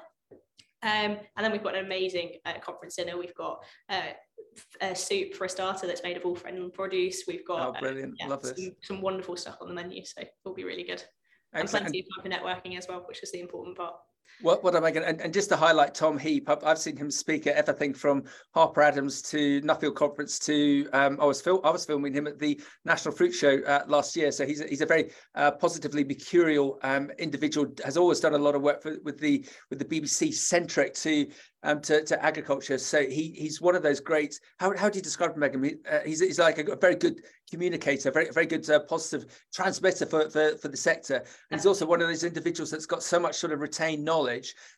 Um, 0.82 1.18
and 1.36 1.44
then 1.44 1.52
we've 1.52 1.64
got 1.64 1.74
an 1.74 1.84
amazing 1.84 2.32
uh, 2.44 2.58
conference 2.60 2.96
dinner. 2.96 3.18
We've 3.18 3.34
got 3.34 3.64
uh, 3.88 4.12
a 4.80 4.94
soup 4.94 5.34
for 5.34 5.46
a 5.46 5.48
starter 5.48 5.86
that's 5.86 6.02
made 6.02 6.16
of 6.16 6.24
all 6.24 6.36
Fenland 6.36 6.74
produce. 6.74 7.24
We've 7.26 7.46
got 7.46 7.76
oh, 7.76 7.80
brilliant. 7.80 8.12
Uh, 8.12 8.16
yeah, 8.20 8.28
Love 8.28 8.44
some, 8.44 8.54
this. 8.56 8.70
some 8.82 9.00
wonderful 9.00 9.36
stuff 9.36 9.56
on 9.60 9.68
the 9.68 9.74
menu, 9.74 10.04
so 10.04 10.20
it'll 10.20 10.54
be 10.54 10.64
really 10.64 10.84
good 10.84 11.02
and 11.52 11.68
plenty 11.68 12.00
of 12.00 12.06
time 12.06 12.22
for 12.22 12.28
networking 12.28 12.78
as 12.78 12.86
well, 12.88 13.04
which 13.06 13.22
is 13.22 13.32
the 13.32 13.40
important 13.40 13.76
part. 13.76 13.94
What, 14.42 14.62
what 14.62 14.76
am 14.76 14.84
I 14.84 14.90
going 14.90 15.02
to, 15.02 15.08
and, 15.08 15.20
and, 15.20 15.32
just 15.32 15.48
to 15.48 15.56
highlight 15.56 15.94
Tom 15.94 16.18
Heap, 16.18 16.50
I've, 16.50 16.62
I've, 16.62 16.78
seen 16.78 16.96
him 16.96 17.10
speak 17.10 17.46
at 17.46 17.56
everything 17.56 17.94
from 17.94 18.24
Harper 18.54 18.82
Adams 18.82 19.22
to 19.22 19.62
Nuffield 19.62 19.94
Conference 19.94 20.38
to, 20.40 20.86
um, 20.92 21.18
I 21.20 21.24
was 21.24 21.40
fil- 21.40 21.62
I 21.64 21.70
was 21.70 21.86
filming 21.86 22.12
him 22.12 22.26
at 22.26 22.38
the 22.38 22.60
National 22.84 23.14
Fruit 23.14 23.32
Show 23.32 23.60
uh, 23.66 23.84
last 23.86 24.14
year. 24.14 24.30
So 24.30 24.44
he's 24.44 24.60
a, 24.60 24.66
he's 24.66 24.82
a 24.82 24.86
very 24.86 25.10
uh, 25.34 25.52
positively 25.52 26.04
mercurial 26.04 26.78
um, 26.82 27.10
individual, 27.18 27.72
has 27.82 27.96
always 27.96 28.20
done 28.20 28.34
a 28.34 28.38
lot 28.38 28.54
of 28.54 28.60
work 28.62 28.82
for, 28.82 28.98
with 29.04 29.18
the 29.18 29.46
with 29.70 29.78
the 29.78 29.84
BBC 29.84 30.34
centric 30.34 30.92
to 30.94 31.26
um, 31.66 31.80
to, 31.82 32.04
to 32.04 32.24
agriculture. 32.24 32.78
So 32.78 33.02
he 33.02 33.34
he's 33.36 33.60
one 33.60 33.74
of 33.74 33.82
those 33.82 34.00
great. 34.00 34.38
How, 34.58 34.74
how 34.76 34.88
do 34.88 34.98
you 34.98 35.02
describe 35.02 35.32
him, 35.32 35.40
Megan? 35.40 35.64
He, 35.64 35.74
uh, 35.90 36.00
he's, 36.04 36.20
he's 36.20 36.38
like 36.38 36.58
a, 36.58 36.72
a, 36.72 36.76
very 36.76 36.94
good 36.94 37.22
communicator, 37.50 38.10
very 38.10 38.30
very 38.30 38.46
good 38.46 38.68
uh, 38.70 38.80
positive 38.80 39.26
transmitter 39.52 40.06
for, 40.06 40.30
for 40.30 40.56
for 40.56 40.68
the 40.68 40.76
sector. 40.76 41.24
And 41.50 41.60
he's 41.60 41.66
also 41.66 41.86
one 41.86 42.00
of 42.00 42.08
those 42.08 42.24
individuals 42.24 42.70
that's 42.70 42.86
got 42.86 43.02
so 43.02 43.18
much 43.18 43.36
sort 43.36 43.52
of 43.52 43.60
retained 43.60 44.04
knowledge 44.04 44.15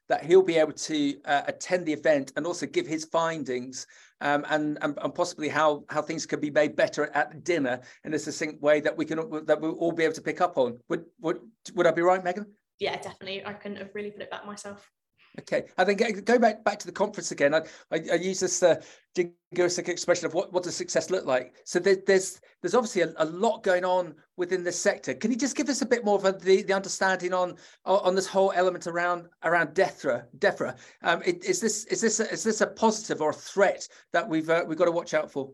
that 0.09 0.25
he'll 0.25 0.43
be 0.43 0.57
able 0.57 0.73
to 0.73 1.21
uh, 1.25 1.43
attend 1.47 1.87
the 1.87 1.93
event 1.93 2.33
and 2.37 2.47
also 2.47 2.67
give 2.67 2.87
his 2.87 3.05
findings 3.05 3.87
um, 4.21 4.45
and, 4.51 4.79
and, 4.83 4.99
and 5.01 5.15
possibly 5.15 5.49
how 5.49 5.85
how 5.89 6.03
things 6.03 6.27
can 6.27 6.41
be 6.41 6.51
made 6.51 6.75
better 6.75 7.11
at 7.15 7.45
dinner 7.45 7.81
in 8.05 8.15
a 8.15 8.19
succinct 8.19 8.61
way 8.61 8.81
that 8.81 8.97
we 8.97 9.05
can 9.05 9.19
that 9.47 9.61
we'll 9.61 9.73
all 9.73 9.93
be 9.93 10.05
able 10.05 10.15
to 10.15 10.23
pick 10.23 10.41
up 10.41 10.59
on. 10.59 10.79
Would 10.89 11.05
would 11.21 11.41
would 11.75 11.87
I 11.87 11.93
be 11.93 12.03
right, 12.03 12.23
Megan? 12.23 12.47
Yeah, 12.81 12.97
definitely. 12.97 13.45
I 13.45 13.53
couldn't 13.53 13.79
have 13.79 13.95
really 13.95 14.11
put 14.11 14.23
it 14.23 14.31
back 14.31 14.47
myself. 14.47 14.91
Okay, 15.39 15.65
I 15.77 15.85
think 15.85 16.25
go 16.25 16.39
back 16.39 16.65
back 16.65 16.79
to 16.81 16.87
the 16.87 16.93
conference 16.93 17.31
again. 17.31 17.55
I, 17.55 17.59
I, 17.93 18.01
I 18.13 18.15
use 18.17 18.41
this 18.41 18.63
uh, 18.63 18.81
jingoistic 19.17 19.89
expression 19.89 20.27
of 20.27 20.35
what, 20.35 20.53
what 20.53 20.65
does 20.65 20.75
success 20.75 21.11
look 21.11 21.27
like. 21.27 21.55
So 21.65 21.79
there, 21.79 21.99
there's 22.07 22.41
there's 22.61 22.75
obviously 22.75 23.03
a, 23.03 23.13
a, 23.19 23.25
lot 23.25 23.63
going 23.63 23.85
on 23.85 24.15
within 24.37 24.65
this 24.65 24.81
sector. 24.81 25.15
Can 25.15 25.31
you 25.31 25.37
just 25.37 25.57
give 25.57 25.69
us 25.69 25.81
a 25.81 25.87
bit 25.87 26.05
more 26.05 26.17
of 26.17 26.25
a, 26.25 26.33
the, 26.33 26.63
the 26.63 26.73
understanding 26.73 27.33
on 27.33 27.55
on 27.85 28.17
this 28.17 28.27
whole 28.27 28.53
element 28.57 28.89
around 28.89 29.29
around 29.45 29.75
DEFRA? 29.75 30.25
DEFRA, 30.39 30.77
um, 31.03 31.23
this 31.25 31.85
is 31.85 32.01
this 32.01 32.21
a, 32.21 32.31
is 32.31 32.43
this 32.43 32.61
a 32.61 32.67
positive 32.67 33.21
or 33.21 33.31
a 33.31 33.35
threat 33.35 33.87
that 34.13 34.29
we've 34.29 34.51
uh, 34.51 34.65
we've 34.67 34.79
got 34.79 34.87
to 34.87 34.93
watch 34.93 35.15
out 35.15 35.31
for? 35.31 35.51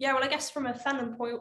Yeah, 0.00 0.14
well, 0.14 0.22
I 0.22 0.28
guess 0.28 0.48
from 0.48 0.66
a 0.66 0.72
Fenland, 0.72 1.16
point, 1.18 1.40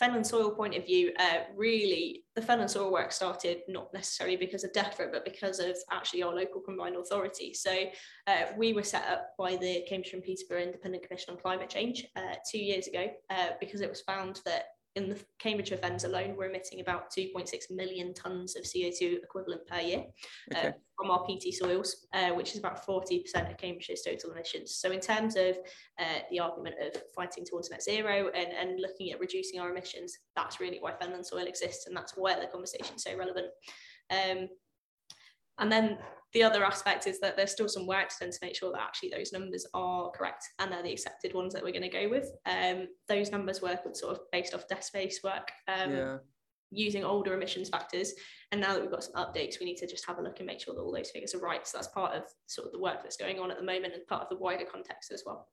Fenland 0.00 0.24
soil 0.24 0.52
point 0.52 0.74
of 0.74 0.86
view, 0.86 1.12
uh, 1.18 1.40
really 1.54 2.24
the 2.34 2.40
Fenland 2.40 2.70
soil 2.70 2.90
work 2.90 3.12
started 3.12 3.58
not 3.68 3.92
necessarily 3.92 4.36
because 4.36 4.64
of 4.64 4.72
DEFRA, 4.72 5.12
but 5.12 5.26
because 5.26 5.58
of 5.58 5.76
actually 5.90 6.22
our 6.22 6.34
local 6.34 6.62
combined 6.62 6.96
authority. 6.96 7.52
So 7.52 7.70
uh, 8.26 8.44
we 8.56 8.72
were 8.72 8.82
set 8.82 9.04
up 9.10 9.32
by 9.38 9.56
the 9.56 9.84
Cambridge 9.86 10.14
and 10.14 10.22
Peterborough 10.22 10.62
Independent 10.62 11.06
Commission 11.06 11.34
on 11.34 11.40
Climate 11.40 11.68
Change 11.68 12.06
uh, 12.16 12.36
two 12.50 12.58
years 12.58 12.86
ago 12.86 13.08
uh, 13.28 13.48
because 13.60 13.82
it 13.82 13.90
was 13.90 14.00
found 14.00 14.40
that 14.46 14.64
in 14.94 15.08
the 15.08 15.18
Cambridge 15.38 15.72
Fens 15.80 16.04
alone, 16.04 16.34
we're 16.36 16.48
emitting 16.48 16.80
about 16.80 17.10
2.6 17.16 17.48
million 17.70 18.12
tonnes 18.14 18.56
of 18.56 18.64
CO2 18.64 19.22
equivalent 19.22 19.66
per 19.66 19.80
year 19.80 20.04
uh, 20.54 20.58
okay. 20.58 20.68
uh, 20.68 20.72
from 20.96 21.10
our 21.10 21.24
peaty 21.24 21.52
soils, 21.52 22.06
uh, 22.14 22.30
which 22.30 22.52
is 22.52 22.58
about 22.58 22.84
40% 22.84 23.22
of 23.50 23.56
Cambridgeshire's 23.56 24.02
total 24.02 24.32
emissions. 24.32 24.74
So 24.74 24.90
in 24.90 25.00
terms 25.00 25.36
of 25.36 25.56
uh, 25.98 26.20
the 26.30 26.40
argument 26.40 26.76
of 26.82 27.00
fighting 27.14 27.44
towards 27.44 27.70
net 27.70 27.82
zero 27.82 28.30
and, 28.34 28.48
and 28.52 28.80
looking 28.80 29.12
at 29.12 29.20
reducing 29.20 29.60
our 29.60 29.70
emissions, 29.70 30.18
that's 30.34 30.60
really 30.60 30.78
why 30.80 30.92
Fenland 30.92 31.26
soil 31.26 31.46
exists 31.46 31.86
and 31.86 31.96
that's 31.96 32.14
why 32.16 32.38
the 32.38 32.46
conversation 32.46 32.96
is 32.96 33.02
so 33.02 33.16
relevant. 33.16 33.48
Um, 34.10 34.48
and 35.58 35.70
then 35.70 35.98
the 36.34 36.42
other 36.42 36.64
aspect 36.64 37.06
is 37.06 37.20
that 37.20 37.36
there's 37.36 37.52
still 37.52 37.68
some 37.68 37.86
work 37.86 38.08
to 38.10 38.16
done 38.20 38.30
to 38.30 38.38
make 38.42 38.54
sure 38.54 38.70
that 38.72 38.82
actually 38.82 39.10
those 39.10 39.32
numbers 39.32 39.66
are 39.72 40.10
correct 40.10 40.44
and 40.58 40.70
they're 40.70 40.82
the 40.82 40.92
accepted 40.92 41.32
ones 41.32 41.54
that 41.54 41.62
we're 41.62 41.72
going 41.72 41.82
to 41.82 41.88
go 41.88 42.08
with. 42.08 42.30
Um, 42.44 42.88
those 43.08 43.30
numbers 43.30 43.62
were 43.62 43.78
sort 43.94 44.12
of 44.12 44.20
based 44.30 44.54
off 44.54 44.68
desk-based 44.68 45.24
work. 45.24 45.50
Um, 45.66 45.92
yeah. 45.92 46.16
Using 46.70 47.02
older 47.02 47.32
emissions 47.32 47.70
factors, 47.70 48.12
and 48.52 48.60
now 48.60 48.74
that 48.74 48.82
we've 48.82 48.90
got 48.90 49.02
some 49.02 49.14
updates, 49.14 49.58
we 49.58 49.64
need 49.64 49.78
to 49.78 49.86
just 49.86 50.04
have 50.04 50.18
a 50.18 50.22
look 50.22 50.38
and 50.40 50.46
make 50.46 50.60
sure 50.60 50.74
that 50.74 50.82
all 50.82 50.92
those 50.92 51.10
figures 51.10 51.34
are 51.34 51.38
right. 51.38 51.66
So 51.66 51.78
that's 51.78 51.88
part 51.88 52.14
of 52.14 52.24
sort 52.46 52.66
of 52.66 52.72
the 52.72 52.78
work 52.78 53.02
that's 53.02 53.16
going 53.16 53.38
on 53.38 53.50
at 53.50 53.56
the 53.56 53.64
moment 53.64 53.94
and 53.94 54.06
part 54.06 54.20
of 54.20 54.28
the 54.28 54.36
wider 54.36 54.66
context 54.70 55.10
as 55.10 55.22
well. 55.24 55.48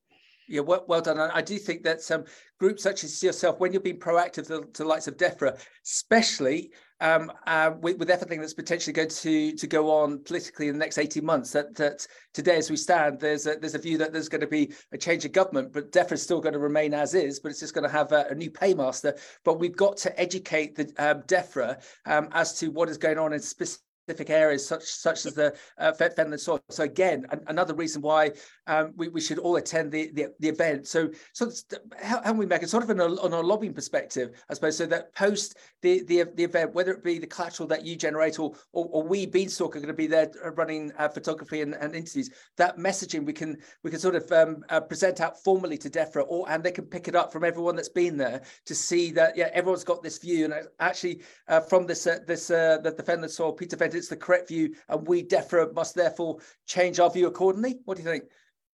Yeah, 0.49 0.59
well, 0.59 0.83
well 0.89 1.01
done. 1.01 1.17
I 1.17 1.41
do 1.41 1.57
think 1.57 1.83
that 1.83 2.01
some 2.01 2.25
groups 2.59 2.83
such 2.83 3.05
as 3.05 3.23
yourself, 3.23 3.61
when 3.61 3.71
you're 3.71 3.81
being 3.81 3.97
proactive 3.97 4.47
to, 4.47 4.67
to 4.73 4.83
the 4.83 4.89
likes 4.89 5.07
of 5.07 5.15
DEFRA, 5.15 5.57
especially 5.85 6.71
um, 7.01 7.31
uh, 7.45 7.71
with, 7.81 7.97
with, 7.97 8.09
everything 8.09 8.39
that's 8.39 8.53
potentially 8.53 8.93
going 8.93 9.09
to 9.09 9.51
to 9.53 9.67
go 9.67 9.91
on 9.91 10.19
politically 10.23 10.67
in 10.67 10.73
the 10.73 10.79
next 10.79 10.97
18 10.97 11.25
months. 11.25 11.51
That 11.51 11.75
that 11.75 12.07
today, 12.33 12.57
as 12.57 12.69
we 12.69 12.77
stand, 12.77 13.19
there's 13.19 13.47
a, 13.47 13.55
there's 13.55 13.75
a 13.75 13.79
view 13.79 13.97
that 13.97 14.13
there's 14.13 14.29
going 14.29 14.41
to 14.41 14.47
be 14.47 14.73
a 14.91 14.97
change 14.97 15.25
of 15.25 15.31
government, 15.31 15.73
but 15.73 15.91
DEFRA 15.91 16.13
is 16.13 16.21
still 16.21 16.39
going 16.39 16.53
to 16.53 16.59
remain 16.59 16.93
as 16.93 17.13
is, 17.13 17.39
but 17.39 17.49
it's 17.49 17.59
just 17.59 17.73
going 17.73 17.83
to 17.83 17.89
have 17.89 18.11
a, 18.11 18.27
a 18.29 18.35
new 18.35 18.49
paymaster. 18.49 19.17
But 19.43 19.59
we've 19.59 19.75
got 19.75 19.97
to 19.97 20.19
educate 20.19 20.75
the 20.75 20.91
um, 20.97 21.21
DEFRA 21.23 21.81
um, 22.05 22.29
as 22.31 22.57
to 22.59 22.69
what 22.69 22.89
is 22.89 22.97
going 22.97 23.17
on 23.17 23.33
in 23.33 23.39
specific 23.39 23.81
specific 24.05 24.29
areas 24.29 24.65
such 24.65 24.83
such 24.83 25.25
as 25.25 25.33
the 25.33 25.55
uh, 25.79 25.91
Fenland 25.93 26.39
soil. 26.39 26.61
So 26.69 26.83
again, 26.83 27.25
an, 27.31 27.41
another 27.47 27.73
reason 27.73 28.01
why 28.01 28.31
um, 28.67 28.93
we, 28.95 29.07
we 29.09 29.21
should 29.21 29.39
all 29.39 29.55
attend 29.55 29.91
the, 29.91 30.11
the, 30.13 30.27
the 30.39 30.49
event. 30.49 30.87
So 30.87 31.09
so 31.33 31.49
how, 32.01 32.21
how 32.23 32.33
we 32.33 32.45
make 32.45 32.61
it 32.61 32.69
sort 32.69 32.83
of 32.83 32.89
on 32.89 32.99
a 32.99 33.41
lobbying 33.41 33.73
perspective, 33.73 34.43
I 34.49 34.53
suppose, 34.53 34.77
so 34.77 34.85
that 34.87 35.13
post 35.15 35.57
the, 35.81 36.03
the 36.03 36.25
the 36.35 36.43
event, 36.43 36.73
whether 36.73 36.91
it 36.91 37.03
be 37.03 37.17
the 37.17 37.27
collateral 37.27 37.67
that 37.69 37.85
you 37.85 37.95
generate 37.95 38.39
or 38.39 38.53
or, 38.73 38.87
or 38.91 39.03
we 39.03 39.25
Beanstalk 39.25 39.75
are 39.75 39.79
going 39.79 39.87
to 39.87 39.93
be 39.93 40.07
there 40.07 40.31
uh, 40.43 40.51
running 40.51 40.91
uh, 40.97 41.09
photography 41.09 41.61
and, 41.61 41.73
and, 41.75 41.95
interviews, 41.95 42.29
that 42.57 42.77
messaging 42.77 43.25
we 43.25 43.33
can 43.33 43.57
we 43.83 43.89
can 43.89 43.99
sort 43.99 44.15
of 44.15 44.31
um, 44.31 44.63
uh, 44.69 44.79
present 44.79 45.19
out 45.19 45.41
formally 45.43 45.77
to 45.77 45.89
DEFRA, 45.89 46.25
or 46.27 46.49
and 46.49 46.63
they 46.63 46.71
can 46.71 46.85
pick 46.85 47.07
it 47.07 47.15
up 47.15 47.31
from 47.31 47.43
everyone 47.43 47.75
that's 47.75 47.89
been 47.89 48.17
there 48.17 48.41
to 48.65 48.75
see 48.75 49.11
that 49.11 49.35
yeah 49.35 49.49
everyone's 49.53 49.83
got 49.83 50.03
this 50.03 50.19
view 50.19 50.45
and 50.45 50.53
actually 50.79 51.21
uh, 51.47 51.59
from 51.59 51.87
this 51.87 52.05
uh, 52.05 52.19
this 52.27 52.51
uh, 52.51 52.77
the, 52.83 52.91
the 52.91 53.03
Fenland 53.03 53.31
soil 53.31 53.51
Peat 53.51 53.73
event 53.73 53.94
it's 53.95 54.07
the 54.09 54.17
correct 54.17 54.49
view, 54.49 54.75
and 54.89 55.07
we 55.07 55.23
DEFRA 55.23 55.73
must 55.73 55.95
therefore 55.95 56.39
change 56.67 56.99
our 56.99 57.09
view 57.09 57.27
accordingly. 57.27 57.79
What 57.85 57.97
do 57.97 58.03
you 58.03 58.09
think? 58.09 58.25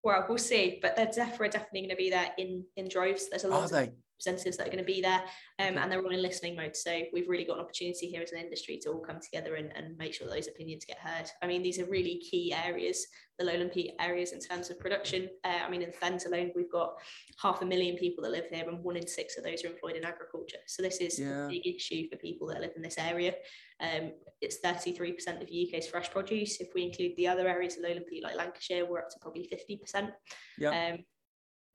Well, 0.03 0.25
we'll 0.29 0.37
see, 0.37 0.79
but 0.81 0.95
they're 0.95 1.07
DEFRA 1.07 1.51
definitely 1.51 1.81
going 1.81 1.89
to 1.89 1.95
be 1.95 2.09
there 2.09 2.31
in 2.37 2.63
in 2.75 2.87
droves. 2.87 3.29
There's 3.29 3.43
a 3.43 3.47
lot. 3.49 3.63
Are 3.63 3.67
they? 3.69 3.91
Representatives 4.17 4.57
that 4.57 4.67
are 4.67 4.71
going 4.71 4.83
to 4.83 4.83
be 4.83 5.01
there 5.01 5.21
um, 5.59 5.77
and 5.77 5.91
they're 5.91 6.01
all 6.01 6.13
in 6.13 6.21
listening 6.21 6.55
mode 6.55 6.75
so 6.75 7.01
we've 7.13 7.29
really 7.29 7.45
got 7.45 7.57
an 7.57 7.63
opportunity 7.63 8.07
here 8.07 8.21
as 8.21 8.31
an 8.31 8.39
industry 8.39 8.79
to 8.81 8.89
all 8.89 8.99
come 8.99 9.19
together 9.21 9.55
and, 9.55 9.71
and 9.75 9.97
make 9.97 10.13
sure 10.13 10.27
those 10.27 10.47
opinions 10.47 10.85
get 10.85 10.97
heard 10.97 11.29
i 11.41 11.47
mean 11.47 11.61
these 11.61 11.79
are 11.79 11.85
really 11.85 12.19
key 12.19 12.53
areas 12.53 13.05
the 13.37 13.45
lowland 13.45 13.71
peat 13.71 13.93
areas 13.99 14.31
in 14.31 14.39
terms 14.39 14.69
of 14.69 14.79
production 14.79 15.29
uh, 15.45 15.59
i 15.65 15.69
mean 15.69 15.81
in 15.81 15.91
fens 15.91 16.25
alone 16.25 16.51
we've 16.55 16.71
got 16.71 16.93
half 17.41 17.61
a 17.61 17.65
million 17.65 17.95
people 17.95 18.23
that 18.23 18.31
live 18.31 18.45
here 18.51 18.67
and 18.67 18.83
one 18.83 18.97
in 18.97 19.07
six 19.07 19.37
of 19.37 19.43
those 19.43 19.63
are 19.63 19.67
employed 19.67 19.95
in 19.95 20.03
agriculture 20.03 20.57
so 20.65 20.81
this 20.81 20.97
is 20.97 21.19
yeah. 21.19 21.45
a 21.45 21.47
big 21.47 21.65
issue 21.67 22.09
for 22.09 22.17
people 22.17 22.47
that 22.47 22.61
live 22.61 22.71
in 22.75 22.81
this 22.81 22.97
area 22.97 23.33
um, 23.79 24.11
it's 24.41 24.57
33% 24.63 25.41
of 25.41 25.47
the 25.47 25.67
UK's 25.67 25.87
fresh 25.87 26.09
produce. 26.09 26.59
If 26.59 26.69
we 26.73 26.83
include 26.83 27.15
the 27.15 27.27
other 27.27 27.47
areas 27.47 27.77
of 27.77 27.83
lowland 27.83 28.05
peat 28.09 28.23
like 28.23 28.35
Lancashire, 28.35 28.85
we're 28.85 28.99
up 28.99 29.09
to 29.09 29.19
probably 29.19 29.47
50%. 29.47 30.11
Yeah. 30.57 30.69
Um, 30.69 31.05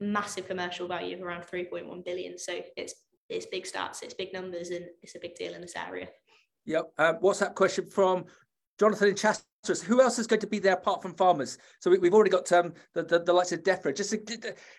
massive 0.03 0.47
commercial 0.47 0.87
value 0.87 1.15
of 1.15 1.23
around 1.23 1.43
3.1 1.43 2.05
billion. 2.05 2.37
So 2.37 2.61
it's 2.77 2.93
it's 3.29 3.45
big 3.45 3.65
stats, 3.65 4.03
it's 4.03 4.13
big 4.13 4.33
numbers, 4.33 4.69
and 4.69 4.85
it's 5.01 5.15
a 5.15 5.19
big 5.19 5.35
deal 5.35 5.53
in 5.53 5.61
this 5.61 5.75
area. 5.75 6.09
Yep. 6.65 6.91
Um, 6.97 7.15
what's 7.21 7.39
that 7.39 7.55
question 7.55 7.89
from 7.89 8.25
Jonathan 8.79 9.09
in 9.09 9.15
Chester? 9.63 9.85
Who 9.85 10.01
else 10.01 10.19
is 10.19 10.27
going 10.27 10.41
to 10.41 10.47
be 10.47 10.59
there 10.59 10.73
apart 10.73 11.01
from 11.01 11.13
farmers? 11.13 11.57
So 11.79 11.89
we, 11.89 11.99
have 12.05 12.13
already 12.13 12.29
got 12.29 12.51
um, 12.51 12.73
the, 12.93 13.03
the, 13.03 13.19
the 13.19 13.33
likes 13.33 13.51
of 13.51 13.63
DEFRA. 13.63 13.95
Just 13.95 14.13
if 14.13 14.21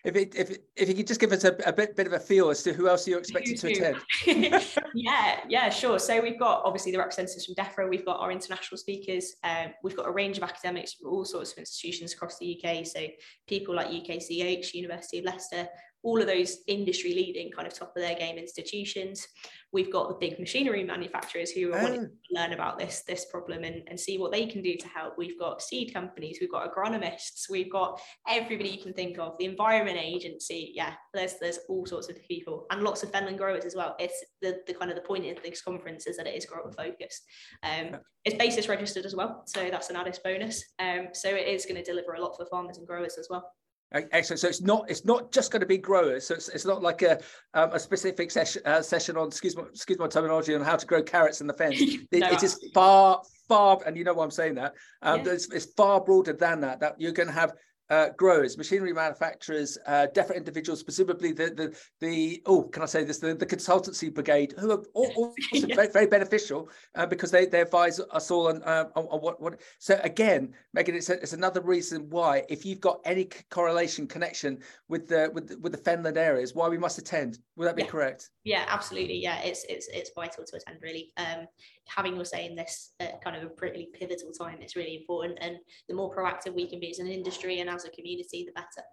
it, 0.04 0.34
if 0.34 0.58
if 0.76 0.88
you 0.88 0.94
could 0.94 1.06
just 1.06 1.20
give 1.20 1.32
us 1.32 1.44
a, 1.44 1.56
a, 1.66 1.72
bit 1.72 1.96
bit 1.96 2.06
of 2.06 2.12
a 2.12 2.20
feel 2.20 2.50
as 2.50 2.62
to 2.64 2.72
who 2.72 2.88
else 2.88 3.06
you're 3.06 3.18
expecting 3.18 3.56
to 3.56 3.68
attend. 3.68 3.96
yeah, 4.94 5.40
yeah, 5.48 5.70
sure. 5.70 5.98
So 5.98 6.20
we've 6.20 6.38
got 6.38 6.62
obviously 6.64 6.92
the 6.92 6.98
representatives 6.98 7.46
from 7.46 7.54
DEFRA. 7.54 7.88
We've 7.88 8.04
got 8.04 8.20
our 8.20 8.30
international 8.30 8.78
speakers. 8.78 9.34
Um, 9.42 9.72
we've 9.82 9.96
got 9.96 10.06
a 10.06 10.12
range 10.12 10.36
of 10.36 10.42
academics 10.42 10.94
from 10.94 11.10
all 11.10 11.24
sorts 11.24 11.52
of 11.52 11.58
institutions 11.58 12.12
across 12.12 12.38
the 12.38 12.60
UK. 12.62 12.86
So 12.86 13.00
people 13.46 13.74
like 13.74 13.88
UKCEH, 13.88 14.74
University 14.74 15.20
of 15.20 15.24
Leicester, 15.24 15.68
all 16.04 16.20
of 16.20 16.26
those 16.26 16.58
industry 16.68 17.14
leading 17.14 17.50
kind 17.50 17.66
of 17.66 17.74
top 17.74 17.92
of 17.96 18.02
their 18.02 18.14
game 18.14 18.36
institutions. 18.36 19.26
We've 19.72 19.92
got 19.92 20.08
the 20.08 20.14
big 20.14 20.38
machinery 20.38 20.84
manufacturers 20.84 21.50
who 21.50 21.72
are 21.72 21.78
oh. 21.78 21.82
wanting 21.82 22.02
to 22.02 22.40
learn 22.40 22.52
about 22.52 22.78
this, 22.78 23.02
this 23.08 23.24
problem 23.24 23.64
and, 23.64 23.82
and 23.88 23.98
see 23.98 24.18
what 24.18 24.30
they 24.30 24.46
can 24.46 24.62
do 24.62 24.76
to 24.76 24.86
help. 24.86 25.14
We've 25.18 25.38
got 25.38 25.62
seed 25.62 25.92
companies, 25.92 26.38
we've 26.40 26.52
got 26.52 26.72
agronomists, 26.72 27.50
we've 27.50 27.72
got 27.72 28.00
everybody 28.28 28.68
you 28.68 28.82
can 28.82 28.92
think 28.92 29.18
of, 29.18 29.36
the 29.38 29.46
environment 29.46 29.98
agency. 30.00 30.72
Yeah, 30.74 30.92
there's 31.12 31.34
there's 31.40 31.58
all 31.68 31.86
sorts 31.86 32.08
of 32.08 32.22
people 32.28 32.66
and 32.70 32.82
lots 32.82 33.02
of 33.02 33.10
Fenland 33.10 33.38
growers 33.38 33.64
as 33.64 33.74
well. 33.74 33.96
It's 33.98 34.22
the, 34.42 34.60
the 34.66 34.74
kind 34.74 34.90
of 34.90 34.96
the 34.96 35.02
point 35.02 35.26
of 35.26 35.42
this 35.42 35.62
conference 35.62 36.06
is 36.06 36.18
that 36.18 36.26
it 36.26 36.36
is 36.36 36.46
grower 36.46 36.70
focused. 36.70 37.24
Um, 37.62 37.96
it's 38.24 38.36
BASIS 38.36 38.68
registered 38.68 39.06
as 39.06 39.16
well, 39.16 39.42
so 39.46 39.68
that's 39.70 39.90
an 39.90 39.96
added 39.96 40.18
bonus. 40.22 40.62
Um, 40.78 41.08
so 41.12 41.30
it 41.30 41.48
is 41.48 41.66
going 41.66 41.76
to 41.76 41.82
deliver 41.82 42.12
a 42.12 42.20
lot 42.20 42.36
for 42.36 42.46
farmers 42.46 42.78
and 42.78 42.86
growers 42.86 43.16
as 43.18 43.28
well. 43.30 43.50
Excellent. 43.92 44.40
So 44.40 44.48
it's 44.48 44.60
not 44.60 44.90
it's 44.90 45.04
not 45.04 45.30
just 45.30 45.52
going 45.52 45.60
to 45.60 45.66
be 45.66 45.78
growers. 45.78 46.26
So 46.26 46.34
it's, 46.34 46.48
it's 46.48 46.64
not 46.64 46.82
like 46.82 47.02
a 47.02 47.20
um, 47.54 47.70
a 47.72 47.78
specific 47.78 48.30
session 48.30 48.62
uh, 48.64 48.82
session 48.82 49.16
on 49.16 49.28
excuse 49.28 49.56
my 49.56 49.62
excuse 49.64 49.98
my 49.98 50.08
terminology 50.08 50.54
on 50.54 50.62
how 50.62 50.76
to 50.76 50.86
grow 50.86 51.02
carrots 51.02 51.40
in 51.40 51.46
the 51.46 51.52
Fens. 51.52 51.76
It, 51.80 52.06
no, 52.12 52.30
it 52.30 52.42
is 52.42 52.58
far 52.74 53.22
far, 53.48 53.78
and 53.86 53.96
you 53.96 54.02
know 54.02 54.14
why 54.14 54.24
I'm 54.24 54.32
saying 54.32 54.56
that. 54.56 54.74
Um, 55.02 55.24
yeah. 55.24 55.32
it's, 55.32 55.52
it's 55.52 55.66
far 55.74 56.00
broader 56.00 56.32
than 56.32 56.60
that. 56.62 56.80
That 56.80 57.00
you're 57.00 57.12
going 57.12 57.28
to 57.28 57.34
have 57.34 57.52
uh, 57.90 58.08
growers, 58.16 58.56
machinery 58.56 58.92
manufacturers, 58.92 59.76
uh, 59.86 60.06
different 60.14 60.38
individuals, 60.38 60.82
presumably 60.82 61.32
the 61.32 61.50
the 61.50 61.76
the 62.00 62.42
oh, 62.46 62.62
can 62.62 62.82
I 62.82 62.86
say 62.86 63.04
this? 63.04 63.18
The, 63.18 63.34
the 63.34 63.46
consultancy 63.46 64.12
brigade, 64.12 64.54
who 64.58 64.70
are 64.70 64.82
all, 64.94 65.12
all 65.16 65.34
yeah. 65.52 65.74
very, 65.74 65.88
very 65.88 66.06
beneficial 66.06 66.68
uh, 66.94 67.06
because 67.06 67.30
they 67.30 67.46
they 67.46 67.60
advise 67.60 68.00
us 68.00 68.30
all 68.30 68.48
on, 68.48 68.62
uh, 68.62 68.88
on, 68.96 69.04
on 69.06 69.20
what 69.20 69.40
what. 69.40 69.60
So 69.78 70.00
again, 70.02 70.54
Megan, 70.72 70.94
it's, 70.94 71.10
a, 71.10 71.14
it's 71.14 71.34
another 71.34 71.60
reason 71.60 72.08
why 72.08 72.44
if 72.48 72.64
you've 72.64 72.80
got 72.80 73.00
any 73.04 73.28
correlation 73.50 74.06
connection 74.06 74.60
with 74.88 75.08
the 75.08 75.30
with 75.34 75.56
with 75.60 75.72
the 75.72 75.78
Fenland 75.78 76.16
areas, 76.16 76.54
why 76.54 76.68
we 76.68 76.78
must 76.78 76.98
attend. 76.98 77.38
Would 77.56 77.66
that 77.66 77.76
be 77.76 77.82
yeah. 77.82 77.88
correct? 77.88 78.30
Yeah, 78.44 78.64
absolutely. 78.68 79.16
Yeah, 79.22 79.40
it's 79.42 79.64
it's 79.68 79.88
it's 79.88 80.10
vital 80.14 80.44
to 80.44 80.56
attend. 80.56 80.78
Really, 80.82 81.12
um, 81.16 81.46
having 81.88 82.14
your 82.16 82.24
say 82.24 82.46
in 82.46 82.56
this 82.56 82.92
at 83.00 83.22
kind 83.22 83.36
of 83.36 83.42
a 83.44 83.48
pretty 83.48 83.88
pivotal 83.92 84.32
time 84.32 84.60
is 84.62 84.76
really 84.76 84.96
important. 84.96 85.38
And 85.40 85.56
the 85.88 85.94
more 85.94 86.14
proactive 86.14 86.54
we 86.54 86.68
can 86.68 86.80
be 86.80 86.90
as 86.90 86.98
an 86.98 87.08
industry 87.08 87.60
and 87.60 87.70
as 87.74 87.84
a 87.84 87.90
community, 87.90 88.44
the 88.44 88.52
better. 88.52 88.86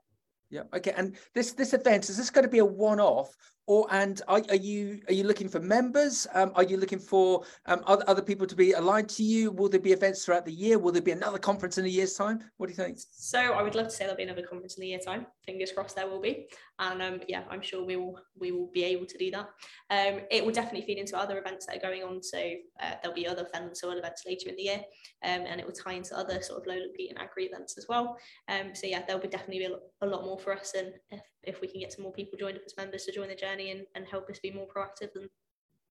Yeah. 0.50 0.64
Okay. 0.76 0.94
And 0.96 1.16
this 1.34 1.54
this 1.54 1.74
event 1.74 2.10
is 2.10 2.18
this 2.18 2.30
going 2.30 2.44
to 2.44 2.50
be 2.50 2.60
a 2.60 2.66
one-off, 2.66 3.36
or 3.68 3.88
and 3.91 4.22
are, 4.27 4.41
are 4.50 4.56
you 4.56 5.01
are 5.08 5.13
you 5.13 5.24
looking 5.24 5.48
for 5.48 5.60
members? 5.60 6.27
Um, 6.34 6.51
are 6.56 6.63
you 6.63 6.77
looking 6.77 7.00
for 7.00 7.44
um, 7.68 7.82
other, 7.86 8.03
other 8.08 8.22
people 8.22 8.48
to 8.48 8.56
be 8.56 8.72
aligned 8.74 9.10
to 9.10 9.24
you? 9.24 9.51
Will 9.51 9.70
there 9.70 9.80
be 9.80 9.91
events 9.91 10.25
throughout 10.25 10.46
the 10.46 10.51
year? 10.51 10.80
Will 10.80 10.91
there 10.91 11.01
be 11.01 11.12
another 11.12 11.38
conference 11.38 11.77
in 11.77 11.86
a 11.86 11.88
year's 11.88 12.15
time? 12.15 12.39
What 12.58 12.68
do 12.68 12.72
you 12.72 12.77
think? 12.77 13.00
So 13.12 13.39
I 13.39 13.62
would 13.62 13.75
love 13.75 13.88
to 13.88 13.91
say 13.91 14.06
there'll 14.06 14.18
be 14.18 14.24
another 14.24 14.41
conference 14.41 14.77
in 14.77 14.84
a 14.84 14.88
year's 14.88 15.06
time. 15.06 15.25
Fingers 15.46 15.72
crossed 15.72 15.96
there 15.96 16.08
will 16.08 16.22
be, 16.22 16.48
and 16.80 17.01
um, 17.01 17.22
yeah, 17.27 17.44
I'm 17.50 17.62
sure 17.62 17.86
we 17.86 17.96
will 17.96 18.20
we 18.39 18.51
will 18.51 18.70
be 18.74 18.84
able 18.84 19.06
to 19.06 19.18
do 19.18 19.32
that. 19.32 19.50
Um, 19.89 20.22
it 20.32 20.44
will 20.44 20.53
definitely 20.53 20.86
feed 20.86 20.98
into 20.98 21.18
other 21.18 21.38
events 21.38 21.68
that 21.68 21.77
are 21.77 21.88
going 21.88 22.03
on. 22.03 22.24
So 22.24 22.39
uh, 22.82 22.94
there'll 23.01 23.15
be 23.15 23.27
other 23.27 23.48
Fenland 23.53 23.77
soil 23.77 23.98
events 23.98 24.24
later 24.25 24.50
in 24.50 24.56
the 24.56 24.63
year, 24.63 24.82
um, 25.24 25.44
and 25.48 25.60
it 25.60 25.65
will 25.65 25.74
tie 25.74 25.94
into 25.94 26.18
other 26.18 26.41
sort 26.41 26.62
of 26.62 26.68
lowland 26.68 26.94
peat 26.96 27.12
and 27.12 27.20
agri 27.20 27.46
events 27.46 27.77
as 27.77 27.86
well. 27.88 28.18
Um, 28.48 28.74
so 28.74 28.88
yeah, 28.88 29.03
there'll 29.06 29.22
be 29.22 29.27
definitely 29.27 29.60
be 29.60 29.75
a 30.01 30.06
lot 30.06 30.25
more 30.25 30.39
for 30.39 30.53
us, 30.53 30.74
and 30.75 30.94
if, 31.12 31.22
if 31.44 31.62
we 31.62 31.68
can 31.68 31.80
get 31.80 31.94
some 31.94 32.04
more 32.04 32.14
people 32.14 32.38
joined 32.38 32.58
up 32.58 32.64
as 32.66 32.78
members 32.78 33.06
to 33.06 33.12
join 33.12 33.30
the 33.30 33.36
journey 33.36 33.72
and, 33.72 33.86
and 33.96 34.06
help 34.06 34.30
us 34.30 34.40
be 34.40 34.52
more 34.52 34.68
proactive, 34.68 35.14
then 35.14 35.30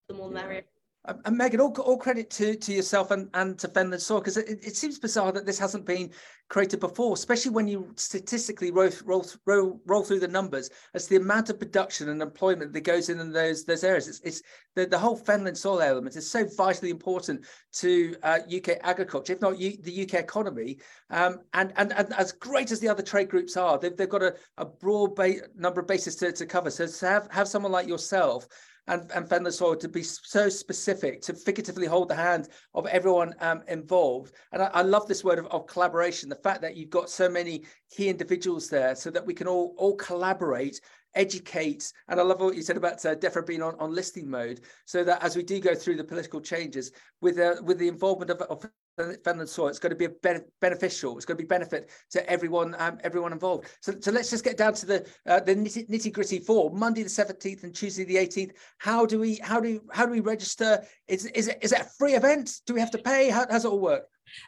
the 0.08 0.14
more 0.14 0.28
the 0.28 0.34
merrier. 0.34 0.62
And 1.06 1.38
Megan, 1.38 1.60
all, 1.60 1.74
all 1.80 1.96
credit 1.96 2.28
to, 2.32 2.54
to 2.54 2.72
yourself 2.74 3.10
and, 3.10 3.30
and 3.32 3.58
to 3.58 3.68
Fenland 3.68 4.02
Soil, 4.02 4.20
because 4.20 4.36
it, 4.36 4.58
it 4.62 4.76
seems 4.76 4.98
bizarre 4.98 5.32
that 5.32 5.46
this 5.46 5.58
hasn't 5.58 5.86
been 5.86 6.10
created 6.50 6.78
before, 6.78 7.14
especially 7.14 7.52
when 7.52 7.66
you 7.66 7.90
statistically 7.96 8.70
roll, 8.70 8.90
roll, 9.06 9.24
roll, 9.46 9.80
roll 9.86 10.04
through 10.04 10.20
the 10.20 10.28
numbers 10.28 10.68
as 10.92 11.06
the 11.06 11.16
amount 11.16 11.48
of 11.48 11.58
production 11.58 12.10
and 12.10 12.20
employment 12.20 12.74
that 12.74 12.82
goes 12.82 13.08
in, 13.08 13.18
in 13.18 13.32
those, 13.32 13.64
those 13.64 13.82
areas. 13.82 14.08
It's, 14.08 14.20
it's 14.20 14.42
the, 14.74 14.84
the 14.84 14.98
whole 14.98 15.18
Fenland 15.18 15.56
soil 15.56 15.80
element 15.80 16.16
is 16.16 16.30
so 16.30 16.46
vitally 16.54 16.90
important 16.90 17.46
to 17.72 18.14
uh, 18.22 18.40
UK 18.54 18.76
agriculture, 18.82 19.32
if 19.32 19.40
not 19.40 19.58
U, 19.58 19.78
the 19.80 20.02
UK 20.02 20.14
economy. 20.14 20.80
Um, 21.08 21.38
and, 21.54 21.72
and, 21.76 21.94
and 21.94 22.12
as 22.12 22.32
great 22.32 22.72
as 22.72 22.80
the 22.80 22.88
other 22.88 23.02
trade 23.02 23.30
groups 23.30 23.56
are, 23.56 23.78
they've, 23.78 23.96
they've 23.96 24.06
got 24.06 24.22
a, 24.22 24.34
a 24.58 24.66
broad 24.66 25.18
number 25.56 25.80
of 25.80 25.86
bases 25.86 26.16
to, 26.16 26.30
to 26.30 26.44
cover. 26.44 26.68
So 26.68 26.86
to 26.86 27.06
have, 27.06 27.28
have 27.30 27.48
someone 27.48 27.72
like 27.72 27.88
yourself 27.88 28.46
and, 28.90 29.10
and 29.12 29.28
Fenland 29.28 29.52
Soil 29.52 29.76
to 29.76 29.88
be 29.88 30.02
so 30.02 30.48
specific, 30.48 31.22
to 31.22 31.32
figuratively 31.32 31.86
hold 31.86 32.08
the 32.08 32.14
hand 32.14 32.48
of 32.74 32.86
everyone 32.86 33.34
um, 33.40 33.62
involved. 33.68 34.34
And 34.52 34.62
I, 34.62 34.66
I, 34.74 34.82
love 34.82 35.06
this 35.06 35.22
word 35.22 35.38
of, 35.38 35.46
of, 35.46 35.66
collaboration, 35.66 36.28
the 36.28 36.34
fact 36.34 36.60
that 36.62 36.76
you've 36.76 36.90
got 36.90 37.08
so 37.08 37.28
many 37.28 37.64
key 37.90 38.08
individuals 38.08 38.68
there 38.68 38.96
so 38.96 39.10
that 39.10 39.24
we 39.24 39.32
can 39.32 39.46
all, 39.46 39.74
all 39.78 39.94
collaborate 39.94 40.80
educate 41.14 41.92
and 42.08 42.20
i 42.20 42.22
love 42.22 42.40
what 42.40 42.54
you 42.54 42.62
said 42.62 42.76
about 42.76 43.04
uh, 43.04 43.14
DEFRA 43.14 43.46
being 43.46 43.62
on, 43.62 43.74
on 43.78 43.94
listing 43.94 44.28
mode 44.28 44.60
so 44.84 45.02
that 45.04 45.22
as 45.22 45.36
we 45.36 45.42
do 45.42 45.60
go 45.60 45.74
through 45.74 45.96
the 45.96 46.04
political 46.04 46.40
changes 46.40 46.92
with 47.20 47.38
uh, 47.38 47.56
with 47.62 47.78
the 47.78 47.88
involvement 47.88 48.30
of, 48.30 48.40
of 48.42 48.64
Fenland 48.98 49.48
soil. 49.48 49.68
It's 49.68 49.78
going 49.78 49.96
to 49.96 49.96
be 49.96 50.06
a 50.06 50.40
beneficial. 50.60 51.16
It's 51.16 51.24
going 51.24 51.36
to 51.36 51.42
be 51.42 51.46
benefit 51.48 51.90
to 52.10 52.28
everyone, 52.28 52.74
um, 52.78 52.98
everyone 53.02 53.32
involved. 53.32 53.68
So, 53.80 53.94
so 54.00 54.10
let's 54.10 54.30
just 54.30 54.44
get 54.44 54.56
down 54.56 54.74
to 54.74 54.86
the 54.86 55.06
uh, 55.26 55.40
the 55.40 55.54
nitty, 55.54 56.12
gritty 56.12 56.38
for 56.38 56.70
Monday 56.70 57.02
the 57.02 57.08
seventeenth 57.08 57.64
and 57.64 57.74
Tuesday 57.74 58.04
the 58.04 58.18
eighteenth. 58.18 58.52
How 58.78 59.06
do 59.06 59.18
we 59.18 59.36
how 59.36 59.60
do 59.60 59.80
how 59.92 60.06
do 60.06 60.12
we 60.12 60.20
register? 60.20 60.84
Is 61.08 61.26
is 61.26 61.48
it 61.48 61.58
is 61.62 61.72
it 61.72 61.80
a 61.80 61.88
free 61.98 62.14
event? 62.14 62.60
Do 62.66 62.74
we 62.74 62.80
have 62.80 62.90
to 62.92 62.98
pay? 62.98 63.30
How 63.30 63.44
does 63.44 63.64
it 63.64 63.68
all 63.68 63.80
work? 63.80 64.06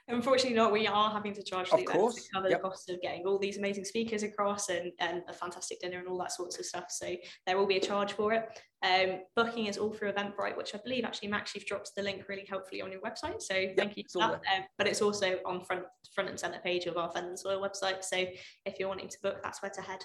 Unfortunately, 0.09 0.57
not. 0.57 0.73
We 0.73 0.87
are 0.87 1.11
having 1.11 1.35
to 1.35 1.43
charge 1.43 1.69
of 1.71 1.85
course. 1.85 2.15
to 2.17 2.23
cover 2.35 2.49
yep. 2.49 2.63
the 2.63 2.69
cost 2.69 2.91
of 2.91 3.01
getting 3.01 3.27
all 3.27 3.39
these 3.39 3.59
amazing 3.59 3.85
speakers 3.85 4.23
across 4.23 4.69
and, 4.69 4.93
and 5.01 5.23
a 5.29 5.33
fantastic 5.33 5.81
dinner 5.81 5.99
and 5.99 6.09
all 6.09 6.19
that 6.19 6.33
sorts 6.33 6.59
of 6.59 6.65
stuff. 6.65 6.87
So 6.91 7.15
there 7.47 7.57
will 7.57 7.67
be 7.67 7.77
a 7.77 7.81
charge 7.81 8.13
for 8.13 8.33
it. 8.33 8.61
Um, 8.83 9.21
booking 9.37 9.67
is 9.67 9.79
all 9.79 9.93
through 9.93 10.13
Eventbrite, 10.13 10.57
which 10.57 10.75
I 10.75 10.81
believe 10.83 11.05
actually 11.05 11.29
Max, 11.29 11.55
you've 11.55 11.67
dropped 11.67 11.93
the 11.97 12.03
link 12.03 12.25
really 12.29 12.47
helpfully 12.49 12.83
on 12.83 12.91
your 12.91 13.01
website. 13.01 13.41
So 13.41 13.55
yep, 13.55 13.77
thank 13.77 13.97
you 13.97 14.05
for 14.13 14.21
that. 14.21 14.43
Um, 14.55 14.65
but 14.77 14.89
it's 14.89 15.03
also 15.03 15.39
on 15.47 15.65
front 15.65 15.85
front 16.15 16.31
and 16.31 16.39
center 16.39 16.59
page 16.59 16.87
of 16.87 16.97
our 16.97 17.11
Fenland 17.13 17.39
Soil 17.39 17.61
website. 17.61 18.03
So 18.03 18.25
if 18.67 18.79
you're 18.79 18.89
wanting 18.89 19.09
to 19.09 19.19
book, 19.23 19.41
that's 19.43 19.63
where 19.63 19.71
to 19.71 19.83
head. 19.83 20.05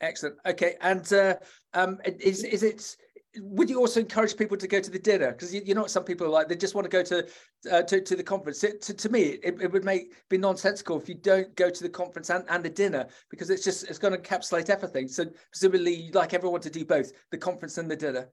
Excellent. 0.00 0.36
Okay, 0.44 0.74
and 0.80 1.10
uh, 1.12 1.36
um, 1.74 1.98
is 2.04 2.42
is 2.42 2.64
it 2.64 2.96
would 3.36 3.70
you 3.70 3.78
also 3.78 4.00
encourage 4.00 4.36
people 4.36 4.56
to 4.56 4.68
go 4.68 4.80
to 4.80 4.90
the 4.90 4.98
dinner? 4.98 5.32
Because 5.32 5.54
you, 5.54 5.62
you 5.64 5.74
know, 5.74 5.86
some 5.86 6.04
people 6.04 6.28
like 6.28 6.48
they 6.48 6.56
just 6.56 6.74
want 6.74 6.84
to 6.84 6.90
go 6.90 7.02
to 7.02 7.26
uh, 7.70 7.82
to, 7.82 8.00
to 8.00 8.16
the 8.16 8.22
conference. 8.22 8.62
It, 8.62 8.82
to, 8.82 8.94
to 8.94 9.08
me, 9.08 9.38
it, 9.42 9.60
it 9.60 9.72
would 9.72 9.84
make 9.84 10.12
be 10.28 10.38
nonsensical 10.38 11.00
if 11.00 11.08
you 11.08 11.14
don't 11.14 11.54
go 11.56 11.70
to 11.70 11.82
the 11.82 11.88
conference 11.88 12.30
and, 12.30 12.44
and 12.48 12.64
the 12.64 12.70
dinner 12.70 13.06
because 13.30 13.50
it's 13.50 13.64
just 13.64 13.88
it's 13.88 13.98
going 13.98 14.12
to 14.12 14.18
encapsulate 14.18 14.68
everything. 14.70 15.08
So 15.08 15.26
presumably, 15.50 15.94
you'd 15.94 16.14
like 16.14 16.34
everyone 16.34 16.60
to 16.62 16.70
do 16.70 16.84
both 16.84 17.12
the 17.30 17.38
conference 17.38 17.78
and 17.78 17.90
the 17.90 17.96
dinner. 17.96 18.28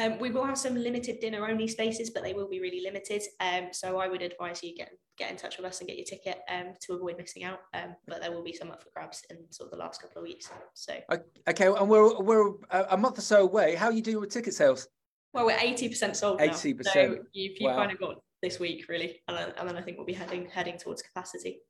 Um, 0.00 0.18
we 0.18 0.30
will 0.30 0.44
have 0.44 0.56
some 0.56 0.74
limited 0.74 1.20
dinner 1.20 1.46
only 1.46 1.68
spaces, 1.68 2.08
but 2.10 2.22
they 2.22 2.32
will 2.32 2.48
be 2.48 2.60
really 2.60 2.80
limited. 2.80 3.22
Um, 3.40 3.68
so 3.72 3.98
I 3.98 4.08
would 4.08 4.22
advise 4.22 4.62
you 4.62 4.74
get 4.74 4.90
get 5.18 5.30
in 5.30 5.36
touch 5.36 5.58
with 5.58 5.66
us 5.66 5.80
and 5.80 5.88
get 5.88 5.98
your 5.98 6.06
ticket 6.06 6.38
um, 6.48 6.72
to 6.80 6.94
avoid 6.94 7.18
missing 7.18 7.44
out. 7.44 7.60
Um, 7.74 7.94
but 8.06 8.22
there 8.22 8.32
will 8.32 8.42
be 8.42 8.54
some 8.54 8.70
up 8.70 8.82
for 8.82 8.88
grabs 8.94 9.22
in 9.28 9.36
sort 9.50 9.66
of 9.66 9.72
the 9.72 9.84
last 9.84 10.00
couple 10.00 10.22
of 10.22 10.26
weeks. 10.26 10.50
So 10.72 10.94
okay, 11.46 11.66
and 11.66 11.88
we're 11.88 12.18
we're 12.20 12.54
a 12.70 12.96
month 12.96 13.18
or 13.18 13.22
so 13.22 13.42
away. 13.42 13.74
How 13.74 13.86
are 13.86 13.92
you 13.92 14.02
doing 14.02 14.20
with 14.20 14.30
ticket 14.30 14.54
sales? 14.54 14.88
Well, 15.34 15.44
we're 15.44 15.58
eighty 15.60 15.88
percent 15.88 16.16
sold. 16.16 16.40
Eighty 16.40 16.72
percent. 16.72 17.18
So 17.18 17.24
you've, 17.32 17.60
you've 17.60 17.70
wow. 17.70 17.76
kind 17.76 17.92
of 17.92 18.00
got 18.00 18.16
this 18.42 18.58
week 18.58 18.86
really, 18.88 19.20
and 19.28 19.36
then, 19.36 19.52
and 19.58 19.68
then 19.68 19.76
I 19.76 19.82
think 19.82 19.98
we'll 19.98 20.06
be 20.06 20.14
heading 20.14 20.48
heading 20.48 20.78
towards 20.78 21.02
capacity. 21.02 21.60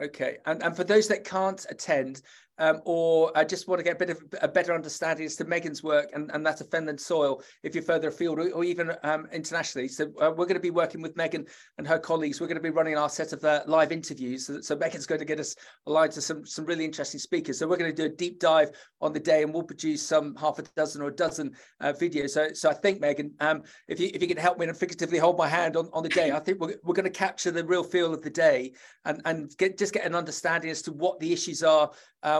Okay, 0.00 0.38
and, 0.46 0.62
and 0.62 0.76
for 0.76 0.82
those 0.82 1.06
that 1.08 1.24
can't 1.24 1.64
attend, 1.70 2.22
um, 2.58 2.80
or 2.84 3.32
I 3.36 3.44
just 3.44 3.68
want 3.68 3.80
to 3.80 3.84
get 3.84 3.96
a 3.96 3.98
bit 3.98 4.10
of 4.10 4.22
a 4.42 4.48
better 4.48 4.74
understanding 4.74 5.26
as 5.26 5.36
to 5.36 5.44
Megan's 5.44 5.82
work 5.82 6.10
and, 6.14 6.30
and 6.32 6.44
that 6.46 6.60
of 6.60 6.70
Fenland 6.70 7.00
Soil, 7.00 7.42
if 7.62 7.74
you're 7.74 7.82
further 7.82 8.08
afield 8.08 8.38
or, 8.38 8.50
or 8.50 8.64
even 8.64 8.92
um, 9.02 9.26
internationally. 9.32 9.88
So 9.88 10.04
uh, 10.20 10.30
we're 10.30 10.46
going 10.46 10.54
to 10.54 10.60
be 10.60 10.70
working 10.70 11.02
with 11.02 11.16
Megan 11.16 11.46
and 11.78 11.86
her 11.86 11.98
colleagues. 11.98 12.40
We're 12.40 12.46
going 12.46 12.56
to 12.56 12.62
be 12.62 12.70
running 12.70 12.96
our 12.96 13.08
set 13.08 13.32
of 13.32 13.44
uh, 13.44 13.62
live 13.66 13.92
interviews. 13.92 14.46
So, 14.46 14.60
so, 14.60 14.76
Megan's 14.76 15.06
going 15.06 15.18
to 15.18 15.24
get 15.24 15.40
us 15.40 15.56
aligned 15.86 16.12
to 16.12 16.20
some, 16.20 16.44
some 16.46 16.64
really 16.64 16.84
interesting 16.84 17.20
speakers. 17.20 17.58
So 17.58 17.66
we're 17.66 17.76
going 17.76 17.94
to 17.94 17.96
do 17.96 18.12
a 18.12 18.16
deep 18.16 18.38
dive 18.38 18.70
on 19.00 19.12
the 19.12 19.20
day 19.20 19.42
and 19.42 19.52
we'll 19.52 19.62
produce 19.62 20.02
some 20.02 20.36
half 20.36 20.58
a 20.58 20.62
dozen 20.76 21.02
or 21.02 21.08
a 21.08 21.14
dozen 21.14 21.52
uh, 21.80 21.92
videos. 21.92 22.30
So, 22.30 22.48
so 22.52 22.70
I 22.70 22.74
think, 22.74 23.00
Megan, 23.00 23.32
um, 23.40 23.62
if, 23.88 23.98
you, 23.98 24.10
if 24.14 24.22
you 24.22 24.28
can 24.28 24.36
help 24.36 24.58
me 24.58 24.66
and 24.66 24.76
figuratively 24.76 25.18
hold 25.18 25.38
my 25.38 25.48
hand 25.48 25.76
on, 25.76 25.88
on 25.92 26.02
the 26.02 26.08
day, 26.08 26.30
I 26.30 26.40
think 26.40 26.60
we're, 26.60 26.76
we're 26.84 26.94
going 26.94 27.04
to 27.04 27.10
capture 27.10 27.50
the 27.50 27.64
real 27.64 27.82
feel 27.82 28.12
of 28.12 28.22
the 28.22 28.30
day 28.30 28.72
and, 29.04 29.20
and 29.24 29.56
get, 29.56 29.78
just 29.78 29.92
get 29.92 30.04
an 30.04 30.14
understanding 30.14 30.70
as 30.70 30.82
to 30.82 30.92
what 30.92 31.18
the 31.18 31.32
issues 31.32 31.62
are 31.62 31.90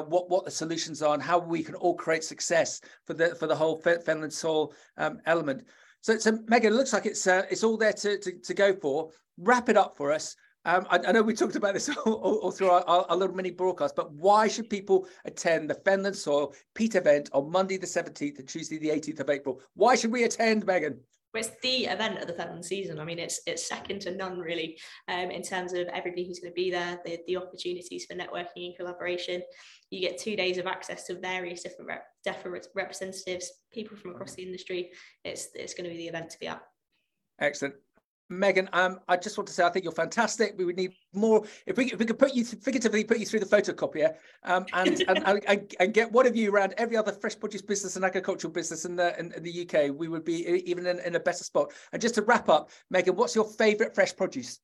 uh, 0.05 0.09
what 0.09 0.31
what 0.31 0.45
the 0.45 0.51
solutions 0.51 1.03
are 1.03 1.15
and 1.15 1.23
how 1.23 1.39
we 1.39 1.63
can 1.63 1.75
all 1.75 1.95
create 1.95 2.25
success 2.25 2.81
for 3.07 3.15
the 3.15 3.35
for 3.35 3.47
the 3.47 3.57
whole 3.57 3.81
Fenland 3.81 4.33
soil 4.33 4.73
um, 4.97 5.19
element. 5.27 5.65
So, 6.01 6.19
so 6.19 6.39
Megan, 6.49 6.73
it 6.73 6.77
looks 6.77 6.93
like 6.93 7.07
it's 7.07 7.27
uh, 7.27 7.43
it's 7.51 7.65
all 7.65 7.77
there 7.77 7.93
to, 7.93 8.19
to, 8.19 8.33
to 8.33 8.55
go 8.55 8.75
for. 8.75 9.11
Wrap 9.39 9.69
it 9.69 9.77
up 9.77 9.97
for 9.97 10.13
us. 10.13 10.37
Um, 10.67 10.87
I, 10.89 10.99
I, 10.99 11.13
know 11.13 11.23
we 11.23 11.35
talked 11.35 11.57
about 11.57 11.75
this 11.75 11.89
all, 12.07 12.15
all, 12.15 12.37
all 12.37 12.51
through 12.51 12.71
our, 12.71 12.85
our, 12.87 13.17
little 13.17 13.35
mini 13.35 13.51
broadcast, 13.51 13.95
but 13.95 14.13
why 14.15 14.49
should 14.49 14.71
people 14.71 15.07
attend 15.27 15.69
the 15.69 15.75
Fenland 15.75 16.17
Soil 16.17 16.55
Peat 16.75 16.95
event 16.95 17.29
on 17.35 17.51
Monday 17.51 17.77
the 17.77 17.87
17th 17.87 18.39
and 18.39 18.49
Tuesday 18.49 18.79
the 18.79 18.89
18th 18.89 19.21
of 19.21 19.31
April? 19.31 19.61
Why 19.75 19.95
should 19.95 20.11
we 20.13 20.25
attend, 20.25 20.65
Megan? 20.65 21.01
Well, 21.35 21.43
it's 21.43 21.61
the 21.63 21.87
event 21.87 22.19
of 22.19 22.29
the 22.29 22.33
Fenland 22.33 22.65
season. 22.65 23.01
I 23.01 23.05
mean, 23.05 23.19
it's 23.19 23.41
it's 23.45 23.67
second 23.67 24.01
to 24.03 24.15
none 24.15 24.39
really 24.39 24.79
um, 25.09 25.33
in 25.33 25.43
terms 25.43 25.73
of 25.73 25.89
everybody 25.89 26.25
who's 26.25 26.39
going 26.39 26.53
to 26.53 26.55
be 26.55 26.71
there, 26.71 27.01
the, 27.05 27.19
the 27.27 27.37
opportunities 27.37 28.07
for 28.07 28.15
networking 28.15 28.67
and 28.67 28.77
collaboration. 28.77 29.43
You 29.91 30.01
get 30.01 30.17
two 30.17 30.37
days 30.37 30.59
of 30.59 30.67
access 30.67 31.05
to 31.09 31.19
various 31.19 31.65
different 31.65 31.89
rep, 31.89 32.05
different 32.23 32.69
representatives, 32.77 33.51
people 33.73 33.97
from 33.97 34.13
across 34.13 34.35
the 34.35 34.45
industry. 34.45 34.93
It's 35.25 35.49
it's 35.57 35.75
going 35.75 35.85
to 35.85 35.91
be 35.91 35.97
the 35.97 36.09
event 36.09 36.31
to 36.31 36.39
be 36.39 36.47
at. 36.47 36.63
Excellent. 37.41 37.75
Megan, 38.31 38.69
um, 38.73 39.01
I 39.07 39.17
just 39.17 39.37
want 39.37 39.47
to 39.49 39.53
say 39.53 39.65
I 39.65 39.69
think 39.69 39.85
you're 39.85 39.93
fantastic. 39.93 40.55
We 40.57 40.65
would 40.65 40.77
need 40.77 40.95
more 41.13 41.45
if 41.67 41.77
we 41.77 41.93
if 41.93 41.99
we 41.99 42.07
could 42.07 42.19
put 42.19 42.35
you 42.35 42.45
figuratively 42.45 43.05
put 43.05 43.19
you 43.19 43.27
through 43.27 43.41
the 43.41 43.47
photocopier 43.47 44.15
um, 44.45 44.65
and, 44.73 45.03
and, 45.09 45.45
and, 45.47 45.75
and 45.79 45.95
get 45.95 46.11
one 46.11 46.27
of 46.27 46.35
you 46.35 46.51
around 46.51 46.75
every 46.79 46.97
other 46.97 47.13
fresh 47.13 47.39
produce 47.39 47.63
business 47.63 47.97
and 47.97 48.05
agricultural 48.05 48.53
business 48.53 48.85
in 48.85 48.97
the 48.97 49.19
in, 49.19 49.33
in 49.33 49.43
the 49.43 49.69
UK. 49.69 49.95
We 49.95 50.09
would 50.09 50.25
be 50.25 50.47
even 50.69 50.87
in, 50.87 51.01
in, 51.01 51.15
a 51.15 51.21
better 51.21 51.45
spot. 51.45 51.73
And 51.93 52.01
just 52.01 52.15
to 52.17 52.23
wrap 52.23 52.49
up, 52.49 52.71
Megan, 52.91 53.15
what's 53.15 53.35
your 53.35 53.45
favourite 53.45 53.95
fresh 53.95 54.17
produce? 54.17 54.61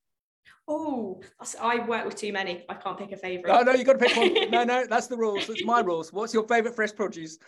Oh, 0.67 1.21
I 1.61 1.85
work 1.87 2.05
with 2.05 2.17
too 2.17 2.33
many. 2.33 2.65
I 2.69 2.75
can't 2.75 2.97
pick 2.97 3.13
a 3.13 3.17
favourite. 3.17 3.53
No, 3.53 3.63
no, 3.63 3.77
you've 3.77 3.87
got 3.87 3.99
to 3.99 3.99
pick 3.99 4.17
one. 4.17 4.51
no, 4.51 4.65
no, 4.65 4.87
that's 4.87 5.09
the 5.09 5.17
rules. 5.17 5.49
It's 5.49 5.65
my 5.65 5.81
rules. 5.81 6.13
What's 6.13 6.33
your 6.33 6.47
favourite 6.47 6.77
fresh 6.77 6.95
produce? 6.95 7.39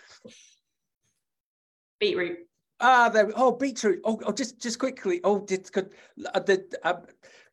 Beetroot. 2.00 2.38
Ah, 2.82 3.08
there. 3.08 3.30
Oh, 3.36 3.52
beetroot. 3.52 4.00
Oh, 4.04 4.20
oh 4.26 4.32
just 4.32 4.60
just 4.60 4.78
quickly. 4.78 5.20
Oh, 5.22 5.38
did 5.38 5.70
could 5.72 5.90
uh, 6.34 6.40
the. 6.40 6.64
Uh, 6.82 6.94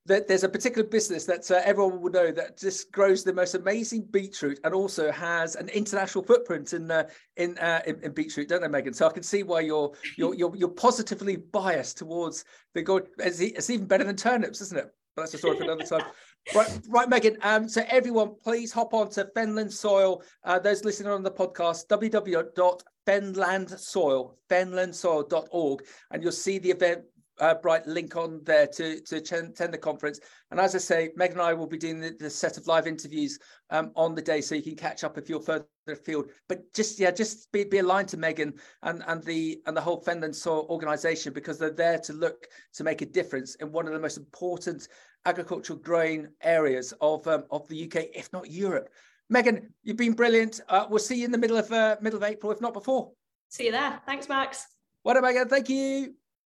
there's 0.05 0.43
a 0.43 0.49
particular 0.49 0.87
business 0.87 1.25
that 1.25 1.51
uh, 1.51 1.61
everyone 1.63 2.01
will 2.01 2.09
know 2.09 2.31
that 2.31 2.57
just 2.57 2.91
grows 2.91 3.23
the 3.23 3.31
most 3.31 3.53
amazing 3.53 4.01
beetroot 4.09 4.59
and 4.63 4.73
also 4.73 5.11
has 5.11 5.55
an 5.55 5.69
international 5.69 6.23
footprint 6.23 6.73
in 6.73 6.89
uh, 6.89 7.07
in, 7.37 7.55
uh, 7.59 7.81
in, 7.85 8.01
in 8.01 8.11
beetroot, 8.11 8.49
don't 8.49 8.61
they, 8.61 8.67
Megan? 8.67 8.93
So 8.93 9.05
I 9.07 9.11
can 9.11 9.21
see 9.21 9.43
why 9.43 9.59
you're 9.59 9.91
you're 10.17 10.33
you're, 10.33 10.55
you're 10.55 10.69
positively 10.69 11.35
biased 11.35 11.99
towards 11.99 12.43
the 12.73 12.81
good. 12.81 13.07
It's, 13.19 13.39
it's, 13.39 13.69
even 13.69 13.85
better 13.85 14.03
than 14.03 14.15
turnips, 14.15 14.61
isn't 14.61 14.79
it? 14.79 14.91
But 15.15 15.23
that's 15.23 15.35
a 15.35 15.37
story 15.37 15.57
for 15.57 15.63
another 15.63 15.85
time. 15.85 16.05
right, 16.55 16.79
right, 16.87 17.09
Megan. 17.09 17.37
Um, 17.43 17.69
so 17.69 17.83
everyone, 17.87 18.33
please 18.41 18.71
hop 18.71 18.95
on 18.95 19.09
to 19.11 19.29
Fenland 19.35 19.71
Soil. 19.71 20.23
Uh, 20.43 20.57
those 20.57 20.83
listening 20.83 21.11
on 21.11 21.21
the 21.21 21.31
podcast, 21.31 21.85
www 21.87 22.81
fenlandsoil, 23.09 24.33
fenlandsoil.org, 24.49 25.85
and 26.11 26.23
you'll 26.23 26.31
see 26.31 26.59
the 26.59 26.71
event 26.71 27.03
uh, 27.39 27.53
bright 27.53 27.87
link 27.87 28.15
on 28.17 28.41
there 28.43 28.67
to 28.67 28.99
to 29.01 29.15
attend 29.15 29.55
the 29.55 29.77
conference. 29.77 30.19
And 30.51 30.59
as 30.59 30.75
I 30.75 30.79
say, 30.79 31.11
Meg 31.15 31.31
and 31.31 31.41
I 31.41 31.53
will 31.53 31.67
be 31.67 31.77
doing 31.77 31.99
the, 31.99 32.15
the 32.19 32.29
set 32.29 32.57
of 32.57 32.67
live 32.67 32.85
interviews 32.85 33.39
um, 33.69 33.91
on 33.95 34.13
the 34.13 34.21
day, 34.21 34.41
so 34.41 34.55
you 34.55 34.61
can 34.61 34.75
catch 34.75 35.03
up 35.03 35.17
if 35.17 35.29
you're 35.29 35.39
further 35.39 35.65
afield. 35.87 36.29
But 36.47 36.71
just 36.73 36.99
yeah, 36.99 37.11
just 37.11 37.51
be, 37.51 37.63
be 37.63 37.79
aligned 37.79 38.09
to 38.09 38.17
Megan 38.17 38.53
and 38.83 39.03
and 39.07 39.23
the 39.23 39.61
and 39.65 39.75
the 39.75 39.81
whole 39.81 40.03
Fenland 40.03 40.35
Soil 40.35 40.67
organisation 40.69 41.33
because 41.33 41.57
they're 41.57 41.71
there 41.71 41.99
to 41.99 42.13
look 42.13 42.47
to 42.73 42.83
make 42.83 43.01
a 43.01 43.05
difference 43.05 43.55
in 43.55 43.71
one 43.71 43.87
of 43.87 43.93
the 43.93 43.99
most 43.99 44.17
important 44.17 44.87
agricultural 45.25 45.79
growing 45.79 46.27
areas 46.43 46.93
of 47.01 47.25
um, 47.27 47.45
of 47.51 47.67
the 47.69 47.85
UK, 47.85 48.07
if 48.13 48.31
not 48.33 48.51
Europe. 48.51 48.89
Megan, 49.29 49.73
you've 49.83 49.97
been 49.97 50.13
brilliant. 50.13 50.59
Uh, 50.67 50.87
we'll 50.89 50.99
see 50.99 51.19
you 51.19 51.25
in 51.25 51.31
the 51.31 51.37
middle 51.37 51.57
of 51.57 51.71
uh, 51.71 51.97
middle 52.01 52.17
of 52.17 52.23
April, 52.23 52.51
if 52.51 52.61
not 52.61 52.73
before. 52.73 53.11
See 53.49 53.65
you 53.65 53.71
there. 53.71 54.01
Thanks, 54.05 54.27
Max. 54.27 54.67
What 55.03 55.17
up, 55.17 55.23
Megan? 55.23 55.47
Thank 55.47 55.69
you. 55.69 56.15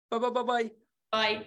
Bye 0.10 0.20
bye 0.20 0.30
bye 0.30 0.44
bye. 0.44 0.72
Bye. 1.12 1.46